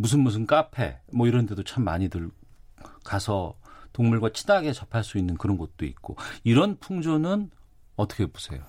무슨 0.00 0.20
무슨 0.20 0.46
카페 0.46 0.96
뭐 1.12 1.28
이런 1.28 1.44
데도 1.44 1.62
참 1.62 1.84
많이들 1.84 2.30
가서 3.04 3.54
동물과 3.92 4.32
친하게 4.32 4.72
접할 4.72 5.04
수 5.04 5.18
있는 5.18 5.36
그런 5.36 5.58
곳도 5.58 5.84
있고 5.84 6.16
이런 6.42 6.78
풍조는 6.78 7.50
어떻게 7.96 8.24
보세요? 8.24 8.60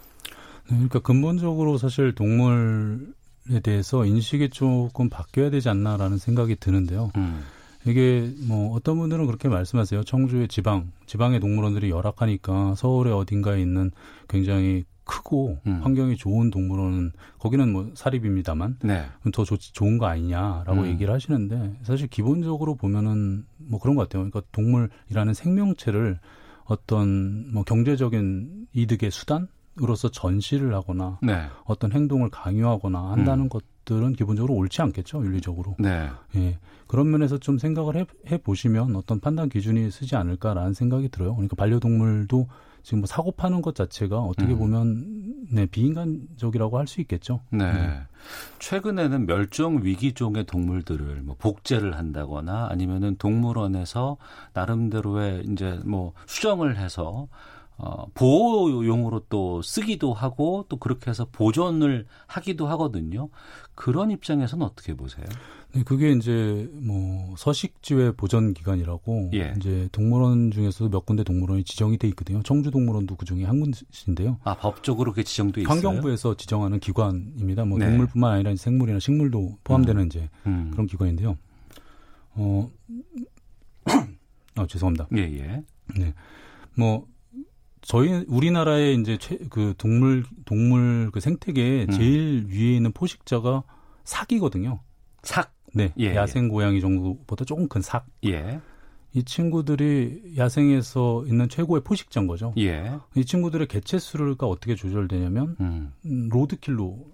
네, 0.69 0.75
그러니까 0.75 0.99
근본적으로 0.99 1.77
사실 1.77 2.13
동물에 2.13 3.61
대해서 3.63 4.05
인식이 4.05 4.49
조금 4.49 5.09
바뀌어야 5.09 5.49
되지 5.51 5.69
않나라는 5.69 6.17
생각이 6.17 6.57
드는데요. 6.57 7.11
음. 7.15 7.43
이게 7.85 8.29
뭐 8.45 8.75
어떤 8.75 8.97
분들은 8.97 9.25
그렇게 9.25 9.47
말씀하세요. 9.47 10.03
청주의 10.03 10.49
지방, 10.49 10.91
지방의 11.05 11.39
동물원들이 11.39 11.89
열악하니까 11.91 12.75
서울의 12.75 13.13
어딘가에 13.13 13.61
있는 13.61 13.91
굉장히 14.27 14.83
크고 15.11 15.57
음. 15.67 15.79
환경이 15.83 16.15
좋은 16.15 16.49
동물원은 16.49 17.11
거기는 17.37 17.71
뭐 17.73 17.91
사립입니다만 17.93 18.77
네. 18.83 19.05
더 19.33 19.43
좋, 19.43 19.59
좋은 19.59 19.97
거 19.97 20.05
아니냐라고 20.05 20.81
음. 20.81 20.85
얘기를 20.85 21.13
하시는데 21.13 21.79
사실 21.83 22.07
기본적으로 22.07 22.75
보면은 22.75 23.45
뭐 23.57 23.79
그런 23.79 23.97
것 23.97 24.03
같아요. 24.03 24.29
그러니까 24.29 24.41
동물이라는 24.53 25.33
생명체를 25.33 26.19
어떤 26.63 27.51
뭐 27.51 27.63
경제적인 27.63 28.67
이득의 28.71 29.11
수단으로서 29.11 30.09
전시를 30.11 30.73
하거나 30.73 31.19
네. 31.21 31.43
어떤 31.65 31.91
행동을 31.91 32.29
강요하거나 32.29 33.11
한다는 33.11 33.45
음. 33.45 33.49
것들은 33.49 34.13
기본적으로 34.13 34.53
옳지 34.53 34.81
않겠죠 34.81 35.25
윤리적으로. 35.25 35.75
네. 35.77 36.09
예. 36.37 36.57
그런 36.87 37.11
면에서 37.11 37.37
좀 37.37 37.57
생각을 37.57 37.97
해, 37.97 38.05
해 38.27 38.37
보시면 38.37 38.95
어떤 38.95 39.19
판단 39.19 39.49
기준이 39.49 39.91
쓰지 39.91 40.15
않을까라는 40.15 40.73
생각이 40.73 41.09
들어요. 41.09 41.35
그러니까 41.35 41.57
반려동물도 41.57 42.47
지금 42.83 42.99
뭐 42.99 43.07
사고 43.07 43.31
파는 43.31 43.61
것 43.61 43.75
자체가 43.75 44.19
어떻게 44.19 44.53
음. 44.53 44.59
보면 44.59 45.45
네, 45.51 45.65
비인간적이라고 45.65 46.77
할 46.77 46.87
수 46.87 47.01
있겠죠. 47.01 47.41
네. 47.51 47.71
네. 47.71 48.01
최근에는 48.59 49.25
멸종 49.25 49.83
위기종의 49.83 50.45
동물들을 50.45 51.21
뭐 51.23 51.35
복제를 51.39 51.97
한다거나 51.97 52.67
아니면은 52.69 53.15
동물원에서 53.17 54.17
나름대로의 54.53 55.45
이제 55.51 55.79
뭐 55.85 56.13
수정을 56.25 56.77
해서 56.77 57.27
어, 57.83 58.05
보호용으로 58.13 59.23
또 59.27 59.63
쓰기도 59.63 60.13
하고 60.13 60.65
또 60.69 60.77
그렇게 60.77 61.09
해서 61.09 61.25
보존을 61.31 62.05
하기도 62.27 62.67
하거든요. 62.67 63.29
그런 63.73 64.11
입장에서는 64.11 64.63
어떻게 64.63 64.93
보세요? 64.93 65.25
네, 65.73 65.81
그게 65.83 66.11
이제 66.11 66.69
뭐 66.73 67.33
서식지회 67.37 68.11
보전 68.11 68.53
기관이라고 68.53 69.31
예. 69.33 69.55
이제 69.57 69.89
동물원 69.91 70.51
중에서도 70.51 70.91
몇 70.91 71.07
군데 71.07 71.23
동물원이 71.23 71.63
지정이 71.63 71.97
돼 71.97 72.07
있거든요. 72.09 72.43
청주 72.43 72.69
동물원도 72.69 73.15
그 73.15 73.25
중에 73.25 73.45
한 73.45 73.59
군데인데요. 73.59 74.37
아 74.43 74.55
법적으로 74.57 75.11
그게 75.11 75.23
지정돼 75.23 75.61
있어요. 75.61 75.73
환경부에서 75.73 76.35
지정하는 76.37 76.79
기관입니다. 76.79 77.65
뭐 77.65 77.79
네. 77.79 77.87
동물뿐만 77.87 78.31
아니라 78.31 78.55
생물이나 78.55 78.99
식물도 78.99 79.57
포함되는 79.63 80.03
음. 80.03 80.05
이제 80.05 80.29
음. 80.45 80.69
그런 80.71 80.85
기관인데요. 80.85 81.35
어, 82.35 82.69
아 84.55 84.67
죄송합니다. 84.67 85.07
예 85.15 85.21
예. 85.21 85.63
네, 85.97 86.13
뭐 86.75 87.07
저희 87.81 88.25
우리나라의 88.27 88.95
이제 88.99 89.17
최, 89.17 89.37
그 89.49 89.73
동물 89.77 90.23
동물 90.45 91.09
그 91.11 91.19
생태계에 91.19 91.85
음. 91.85 91.91
제일 91.91 92.45
위에 92.47 92.75
있는 92.75 92.91
포식자가 92.91 93.63
삭이거든요. 94.03 94.79
삭. 95.23 95.53
네. 95.73 95.93
예, 95.99 96.15
야생 96.15 96.49
고양이 96.49 96.81
정도보다 96.81 97.45
조금 97.45 97.67
큰 97.67 97.81
삭. 97.81 98.05
예. 98.25 98.59
이 99.13 99.23
친구들이 99.23 100.35
야생에서 100.37 101.25
있는 101.25 101.49
최고의 101.49 101.83
포식자인 101.83 102.27
거죠. 102.27 102.53
예. 102.57 102.93
이 103.15 103.25
친구들의 103.25 103.67
개체 103.67 103.99
수가 103.99 104.47
어떻게 104.47 104.75
조절되냐면 104.75 105.55
음. 105.59 105.93
음. 106.05 106.29
로드킬로 106.29 107.11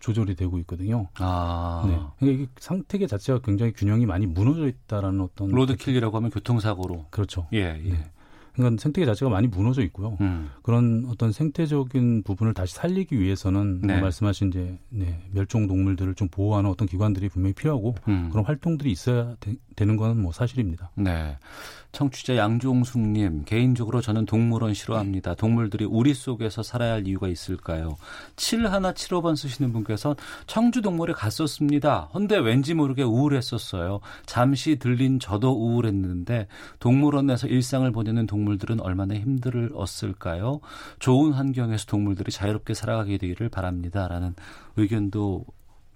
조절이 0.00 0.36
되고 0.36 0.58
있거든요. 0.58 1.08
아. 1.14 1.84
네. 1.86 1.98
그러니까 2.18 2.42
이게 2.42 2.50
상태계 2.58 3.06
자체가 3.06 3.40
굉장히 3.40 3.72
균형이 3.72 4.06
많이 4.06 4.26
무너져 4.26 4.68
있다라는 4.68 5.20
어떤 5.22 5.50
로드킬이라고 5.50 6.16
하면 6.16 6.30
교통사고로. 6.30 7.06
그렇죠. 7.10 7.48
예. 7.52 7.80
예. 7.84 7.90
네. 7.90 8.10
그러니까 8.54 8.80
생태계 8.80 9.04
자체가 9.04 9.30
많이 9.30 9.48
무너져 9.48 9.82
있고요. 9.82 10.16
음. 10.20 10.50
그런 10.62 11.06
어떤 11.08 11.32
생태적인 11.32 12.22
부분을 12.22 12.54
다시 12.54 12.74
살리기 12.74 13.18
위해서는 13.18 13.80
네. 13.82 14.00
말씀하신 14.00 14.48
이제 14.48 14.78
네, 14.90 15.20
멸종 15.32 15.66
동물들을 15.66 16.14
좀 16.14 16.28
보호하는 16.28 16.70
어떤 16.70 16.86
기관들이 16.88 17.28
분명히 17.28 17.52
필요하고 17.52 17.96
음. 18.08 18.28
그런 18.30 18.44
활동들이 18.44 18.90
있어야 18.90 19.34
되, 19.40 19.54
되는 19.76 19.96
건 19.96 20.14
뭐 20.16 20.32
사실입니다. 20.32 20.90
네. 20.94 21.36
청취자 21.94 22.36
양종숙님, 22.36 23.44
개인적으로 23.44 24.00
저는 24.00 24.26
동물원 24.26 24.74
싫어합니다. 24.74 25.34
동물들이 25.34 25.84
우리 25.84 26.12
속에서 26.12 26.62
살아야 26.62 26.94
할 26.94 27.06
이유가 27.06 27.28
있을까요? 27.28 27.96
7175번 28.36 29.36
쓰시는 29.36 29.72
분께서 29.72 30.16
청주 30.46 30.82
동물에 30.82 31.12
갔었습니다. 31.14 32.10
헌데 32.12 32.36
왠지 32.36 32.74
모르게 32.74 33.04
우울했었어요. 33.04 34.00
잠시 34.26 34.76
들린 34.76 35.20
저도 35.20 35.52
우울했는데 35.52 36.48
동물원에서 36.80 37.46
일상을 37.46 37.90
보내는 37.92 38.26
동물들은 38.26 38.80
얼마나 38.80 39.14
힘들었을까요? 39.14 40.60
좋은 40.98 41.32
환경에서 41.32 41.86
동물들이 41.86 42.32
자유롭게 42.32 42.74
살아가게 42.74 43.18
되기를 43.18 43.48
바랍니다. 43.48 44.08
라는 44.08 44.34
의견도 44.76 45.44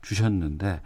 주셨는데 0.03 0.81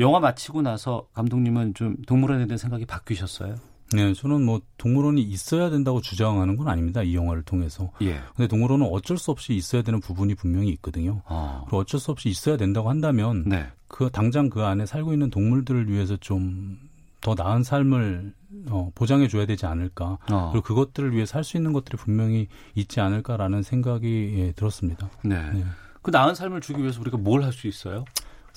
영화 0.00 0.18
마치고 0.18 0.62
나서 0.62 1.06
감독님은 1.14 1.74
좀 1.74 1.96
동물원에 2.06 2.46
대한 2.46 2.58
생각이 2.58 2.84
바뀌셨어요? 2.84 3.75
네, 3.92 4.12
저는 4.14 4.44
뭐 4.44 4.60
동물원이 4.78 5.22
있어야 5.22 5.70
된다고 5.70 6.00
주장하는 6.00 6.56
건 6.56 6.68
아닙니다. 6.68 7.02
이 7.02 7.14
영화를 7.14 7.42
통해서. 7.42 7.90
예. 8.02 8.20
근데 8.34 8.48
동물원은 8.48 8.86
어쩔 8.90 9.16
수 9.18 9.30
없이 9.30 9.54
있어야 9.54 9.82
되는 9.82 10.00
부분이 10.00 10.34
분명히 10.34 10.70
있거든요. 10.70 11.22
아. 11.26 11.62
그리고 11.66 11.78
어쩔 11.78 12.00
수 12.00 12.10
없이 12.10 12.28
있어야 12.28 12.56
된다고 12.56 12.90
한다면 12.90 13.44
네. 13.46 13.66
그 13.88 14.10
당장 14.10 14.50
그 14.50 14.62
안에 14.64 14.86
살고 14.86 15.12
있는 15.12 15.30
동물들을 15.30 15.88
위해서 15.90 16.16
좀 16.16 16.78
더 17.22 17.34
나은 17.34 17.64
삶을 17.64 18.32
어, 18.70 18.90
보장해 18.94 19.26
줘야 19.26 19.46
되지 19.46 19.66
않을까. 19.66 20.18
어. 20.30 20.50
그리고 20.52 20.62
그것들을 20.64 21.12
위해 21.12 21.26
살 21.26 21.42
수 21.42 21.56
있는 21.56 21.72
것들이 21.72 21.96
분명히 21.96 22.46
있지 22.76 23.00
않을까라는 23.00 23.62
생각이 23.64 24.34
예, 24.38 24.52
들었습니다. 24.52 25.10
네. 25.24 25.50
네. 25.52 25.64
그 26.02 26.10
나은 26.12 26.36
삶을 26.36 26.60
주기 26.60 26.82
위해서 26.82 27.00
우리가 27.00 27.16
뭘 27.16 27.42
할 27.42 27.52
수 27.52 27.66
있어요? 27.66 28.04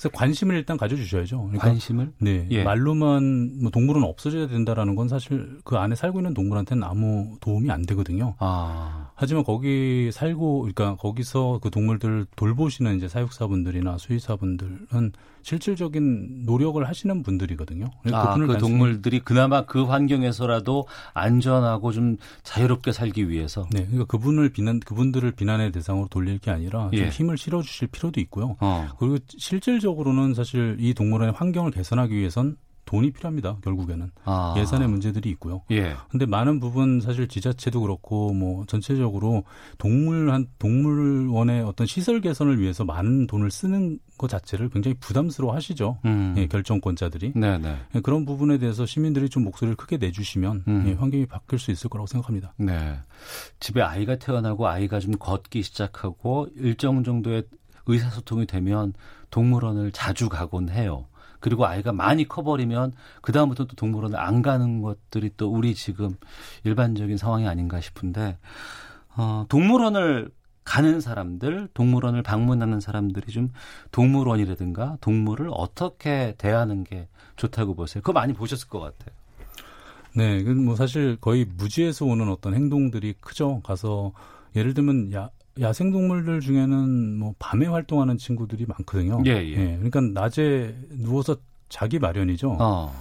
그래서 0.00 0.16
관심을 0.16 0.56
일단 0.56 0.78
가져주셔야죠. 0.78 1.36
그러니까 1.42 1.68
관심을? 1.68 2.12
네. 2.20 2.46
예. 2.50 2.64
말로만 2.64 3.60
뭐 3.60 3.70
동물은 3.70 4.02
없어져야 4.02 4.48
된다라는 4.48 4.94
건 4.94 5.08
사실 5.08 5.58
그 5.62 5.76
안에 5.76 5.94
살고 5.94 6.20
있는 6.20 6.32
동물한테는 6.32 6.82
아무 6.82 7.36
도움이 7.42 7.70
안 7.70 7.84
되거든요. 7.84 8.34
아. 8.38 9.10
하지만 9.14 9.44
거기 9.44 10.10
살고 10.10 10.60
그러니까 10.60 10.96
거기서 10.96 11.60
그 11.62 11.68
동물들 11.68 12.24
돌보시는 12.34 12.96
이제 12.96 13.08
사육사분들이나 13.08 13.98
수의사분들은 13.98 15.12
실질적인 15.42 16.44
노력을 16.44 16.86
하시는 16.86 17.22
분들이거든요. 17.22 17.86
아, 18.12 18.34
그 18.34 18.58
동물들이 18.58 19.20
그나마 19.20 19.64
그 19.64 19.84
환경에서라도 19.84 20.86
안전하고 21.14 21.92
좀 21.92 22.16
자유롭게 22.42 22.92
살기 22.92 23.28
위해서. 23.28 23.66
네, 23.70 23.84
그러니까 23.84 24.04
그분을 24.06 24.50
비난 24.50 24.80
그분들을 24.80 25.32
비난의 25.32 25.72
대상으로 25.72 26.08
돌릴 26.08 26.38
게 26.38 26.50
아니라 26.50 26.90
좀 26.90 26.98
예. 26.98 27.08
힘을 27.08 27.38
실어주실 27.38 27.88
필요도 27.88 28.20
있고요. 28.20 28.56
어. 28.60 28.88
그리고 28.98 29.18
실질적으로는 29.28 30.34
사실 30.34 30.76
이 30.78 30.94
동물원의 30.94 31.34
환경을 31.34 31.70
개선하기 31.70 32.14
위해선 32.14 32.56
돈이 32.90 33.12
필요합니다. 33.12 33.58
결국에는 33.62 34.10
아. 34.24 34.52
예산의 34.58 34.88
문제들이 34.88 35.30
있고요. 35.30 35.62
예. 35.70 35.94
근데 36.08 36.26
많은 36.26 36.58
부분 36.58 37.00
사실 37.00 37.28
지자체도 37.28 37.82
그렇고 37.82 38.32
뭐 38.32 38.66
전체적으로 38.66 39.44
동물 39.78 40.32
한 40.32 40.48
동물원의 40.58 41.62
어떤 41.62 41.86
시설 41.86 42.20
개선을 42.20 42.58
위해서 42.58 42.84
많은 42.84 43.28
돈을 43.28 43.52
쓰는 43.52 44.00
것 44.18 44.28
자체를 44.28 44.70
굉장히 44.70 44.96
부담스러워 44.98 45.54
하시죠. 45.54 45.98
음. 46.04 46.34
예, 46.36 46.48
결정권자들이. 46.48 47.34
네네. 47.36 47.76
예, 47.94 48.00
그런 48.00 48.24
부분에 48.24 48.58
대해서 48.58 48.84
시민들이 48.86 49.28
좀 49.28 49.44
목소리를 49.44 49.76
크게 49.76 49.96
내주시면 49.98 50.64
음. 50.66 50.84
예, 50.88 50.92
환경이 50.94 51.26
바뀔 51.26 51.60
수 51.60 51.70
있을 51.70 51.88
거라고 51.90 52.08
생각합니다. 52.08 52.54
네. 52.56 52.98
집에 53.60 53.82
아이가 53.82 54.16
태어나고 54.16 54.66
아이가 54.66 54.98
좀 54.98 55.12
걷기 55.12 55.62
시작하고 55.62 56.48
일정 56.56 57.04
정도의 57.04 57.44
의사소통이 57.86 58.46
되면 58.46 58.94
동물원을 59.30 59.92
자주 59.92 60.28
가곤 60.28 60.70
해요. 60.70 61.06
그리고 61.40 61.66
아이가 61.66 61.92
많이 61.92 62.28
커버리면 62.28 62.92
그 63.22 63.32
다음부터 63.32 63.64
또 63.64 63.74
동물원을 63.76 64.18
안 64.18 64.42
가는 64.42 64.82
것들이 64.82 65.30
또 65.36 65.50
우리 65.50 65.74
지금 65.74 66.14
일반적인 66.64 67.16
상황이 67.16 67.48
아닌가 67.48 67.80
싶은데 67.80 68.38
어, 69.16 69.44
동물원을 69.48 70.30
가는 70.64 71.00
사람들, 71.00 71.68
동물원을 71.74 72.22
방문하는 72.22 72.80
사람들이 72.80 73.32
좀 73.32 73.50
동물원이라든가 73.90 74.98
동물을 75.00 75.48
어떻게 75.52 76.34
대하는 76.38 76.84
게 76.84 77.08
좋다고 77.36 77.74
보세요? 77.74 78.02
그거 78.02 78.12
많이 78.12 78.32
보셨을 78.32 78.68
것 78.68 78.78
같아요. 78.78 79.16
네, 80.14 80.42
뭐 80.42 80.76
사실 80.76 81.16
거의 81.16 81.44
무지에서 81.44 82.04
오는 82.04 82.28
어떤 82.28 82.54
행동들이 82.54 83.14
크죠. 83.20 83.60
가서 83.62 84.12
예를 84.54 84.74
들면 84.74 85.12
야 85.12 85.30
야생동물들 85.58 86.40
중에는 86.40 87.18
뭐 87.18 87.34
밤에 87.38 87.66
활동하는 87.66 88.18
친구들이 88.18 88.66
많거든요. 88.66 89.22
예, 89.26 89.32
예. 89.32 89.50
예 89.52 89.76
그러니까 89.76 90.00
낮에 90.00 90.76
누워서 90.90 91.36
자기 91.68 91.98
마련이죠. 91.98 92.56
어. 92.60 92.92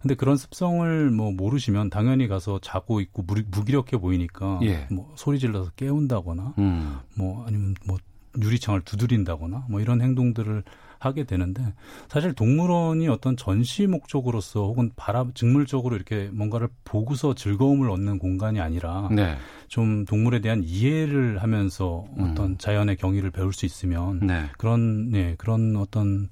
근데 0.00 0.16
그런 0.16 0.36
습성을 0.36 1.10
뭐 1.10 1.30
모르시면 1.30 1.88
당연히 1.88 2.26
가서 2.26 2.58
자고 2.60 3.00
있고 3.00 3.22
무 3.22 3.64
기력해 3.64 3.98
보이니까 3.98 4.58
예. 4.62 4.88
뭐 4.90 5.12
소리 5.16 5.38
질러서 5.38 5.70
깨운다거나 5.76 6.54
음. 6.58 6.98
뭐 7.16 7.44
아니면 7.46 7.74
뭐 7.86 7.98
유리창을 8.40 8.80
두드린다거나 8.82 9.66
뭐 9.68 9.80
이런 9.80 10.00
행동들을 10.00 10.64
하게 11.04 11.24
되는데 11.24 11.62
사실 12.08 12.32
동물원이 12.32 13.08
어떤 13.08 13.36
전시 13.36 13.86
목적으로서 13.86 14.66
혹은 14.66 14.90
바람 14.96 15.32
직물적으로 15.34 15.96
이렇게 15.96 16.28
뭔가를 16.32 16.68
보고서 16.84 17.34
즐거움을 17.34 17.90
얻는 17.90 18.18
공간이 18.18 18.60
아니라 18.60 19.08
네. 19.10 19.36
좀 19.68 20.04
동물에 20.04 20.40
대한 20.40 20.62
이해를 20.64 21.42
하면서 21.42 22.04
어떤 22.18 22.52
음. 22.52 22.58
자연의 22.58 22.96
경위를 22.96 23.30
배울 23.30 23.52
수 23.52 23.66
있으면 23.66 24.20
네. 24.26 24.44
그런 24.58 25.10
네, 25.10 25.34
그런 25.38 25.76
어떤 25.76 26.28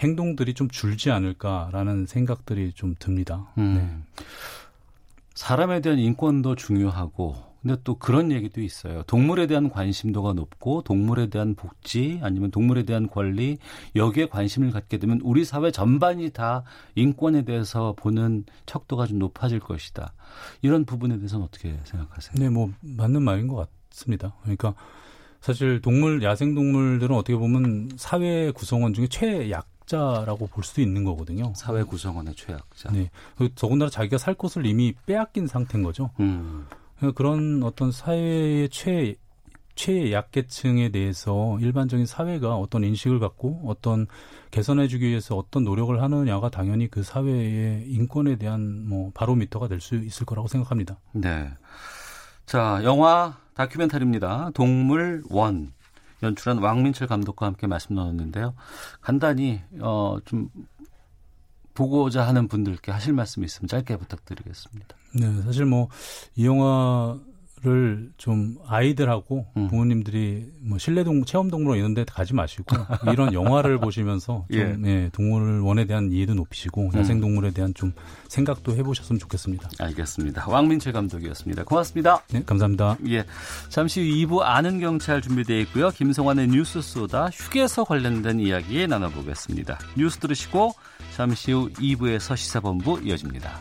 행동들이 0.00 0.54
좀 0.54 0.68
줄지 0.68 1.10
않을까라는 1.10 2.06
생각들이 2.06 2.72
좀 2.72 2.94
듭니다. 2.98 3.52
음. 3.58 4.04
네. 4.16 4.24
사람에 5.34 5.80
대한 5.80 5.98
인권도 5.98 6.56
중요하고 6.56 7.51
근데 7.62 7.76
또 7.84 7.94
그런 7.94 8.32
얘기도 8.32 8.60
있어요. 8.60 9.04
동물에 9.04 9.46
대한 9.46 9.70
관심도가 9.70 10.32
높고 10.32 10.82
동물에 10.82 11.28
대한 11.28 11.54
복지 11.54 12.18
아니면 12.22 12.50
동물에 12.50 12.82
대한 12.82 13.08
권리 13.08 13.58
여기에 13.94 14.26
관심을 14.26 14.72
갖게 14.72 14.98
되면 14.98 15.20
우리 15.22 15.44
사회 15.44 15.70
전반이 15.70 16.30
다 16.30 16.64
인권에 16.96 17.42
대해서 17.42 17.94
보는 17.96 18.44
척도가 18.66 19.06
좀 19.06 19.20
높아질 19.20 19.60
것이다. 19.60 20.12
이런 20.62 20.84
부분에 20.84 21.16
대해서는 21.16 21.44
어떻게 21.44 21.78
생각하세요? 21.84 22.34
네, 22.36 22.50
뭐 22.50 22.72
맞는 22.80 23.22
말인 23.22 23.46
것 23.46 23.68
같습니다. 23.90 24.34
그러니까 24.42 24.74
사실 25.40 25.80
동물 25.80 26.22
야생 26.22 26.54
동물들은 26.54 27.14
어떻게 27.14 27.36
보면 27.36 27.90
사회 27.96 28.50
구성원 28.50 28.92
중에 28.92 29.06
최약 29.08 29.68
자라고 29.86 30.46
볼 30.46 30.64
수도 30.64 30.80
있는 30.80 31.04
거거든요. 31.04 31.52
사회 31.54 31.82
구성원의 31.82 32.34
최악자. 32.34 32.90
네. 32.92 33.10
그 33.36 33.50
더군다나 33.54 33.90
자기가 33.90 34.18
살 34.18 34.34
곳을 34.34 34.66
이미 34.66 34.94
빼앗긴 35.06 35.46
상태인 35.46 35.84
거죠. 35.84 36.10
음. 36.20 36.66
그런 37.10 37.62
어떤 37.64 37.90
사회의 37.90 38.68
최 38.68 39.16
최약계층에 39.74 40.90
대해서 40.90 41.58
일반적인 41.58 42.04
사회가 42.06 42.56
어떤 42.56 42.84
인식을 42.84 43.18
갖고 43.18 43.62
어떤 43.66 44.06
개선해주기 44.50 45.08
위해서 45.08 45.34
어떤 45.34 45.64
노력을 45.64 46.00
하느냐가 46.00 46.50
당연히 46.50 46.88
그 46.88 47.02
사회의 47.02 47.84
인권에 47.88 48.36
대한 48.36 48.86
뭐 48.86 49.10
바로미터가 49.14 49.68
될 49.68 49.80
수 49.80 49.96
있을 49.96 50.26
거라고 50.26 50.46
생각합니다. 50.46 50.98
네. 51.12 51.50
자, 52.44 52.80
영화 52.84 53.38
다큐멘터리입니다. 53.54 54.50
동물 54.54 55.22
원 55.30 55.72
연출한 56.22 56.58
왕민철 56.58 57.08
감독과 57.08 57.46
함께 57.46 57.66
말씀 57.66 57.94
나눴는데요. 57.96 58.54
간단히 59.00 59.60
어, 59.80 60.18
좀 60.24 60.48
보고자 61.74 62.26
하는 62.26 62.48
분들께 62.48 62.92
하실 62.92 63.12
말씀 63.12 63.44
있으면 63.44 63.68
짧게 63.68 63.96
부탁드리겠습니다. 63.96 64.96
네, 65.14 65.42
사실 65.42 65.64
뭐 65.66 65.88
이 66.34 66.46
영화 66.46 67.18
를좀 67.64 68.56
아이들하고 68.66 69.46
음. 69.56 69.68
부모님들이 69.68 70.50
뭐 70.62 70.78
실내 70.78 71.04
동 71.04 71.24
체험 71.24 71.48
동물원 71.48 71.78
이런 71.78 71.94
데 71.94 72.04
가지 72.04 72.34
마시고 72.34 72.64
이런 73.12 73.32
영화를 73.32 73.78
보시면서 73.78 74.46
좀 74.50 74.84
예. 74.84 74.90
예, 74.90 75.10
동물원에 75.12 75.84
대한 75.84 76.10
이해도 76.10 76.34
높이시고 76.34 76.90
음. 76.92 76.98
야생 76.98 77.20
동물에 77.20 77.52
대한 77.52 77.72
좀 77.72 77.92
생각도 78.26 78.74
해 78.74 78.82
보셨으면 78.82 79.20
좋겠습니다. 79.20 79.68
알겠습니다. 79.78 80.50
왕민철 80.50 80.92
감독이었습니다. 80.92 81.62
고맙습니다. 81.62 82.24
네, 82.32 82.42
감사합니다. 82.44 82.96
예, 83.06 83.24
잠시 83.68 84.00
후 84.00 84.26
2부 84.26 84.40
아는 84.40 84.80
경찰 84.80 85.22
준비되어 85.22 85.60
있고요. 85.60 85.90
김성환의 85.90 86.48
뉴스 86.48 86.82
쏘다 86.82 87.30
휴게소 87.32 87.84
관련된 87.84 88.40
이야기 88.40 88.88
나눠 88.88 89.08
보겠습니다. 89.08 89.78
뉴스 89.96 90.18
들으시고 90.18 90.72
잠시 91.14 91.52
후 91.52 91.70
2부에서 91.74 92.36
시사본부 92.36 93.02
이어집니다. 93.04 93.52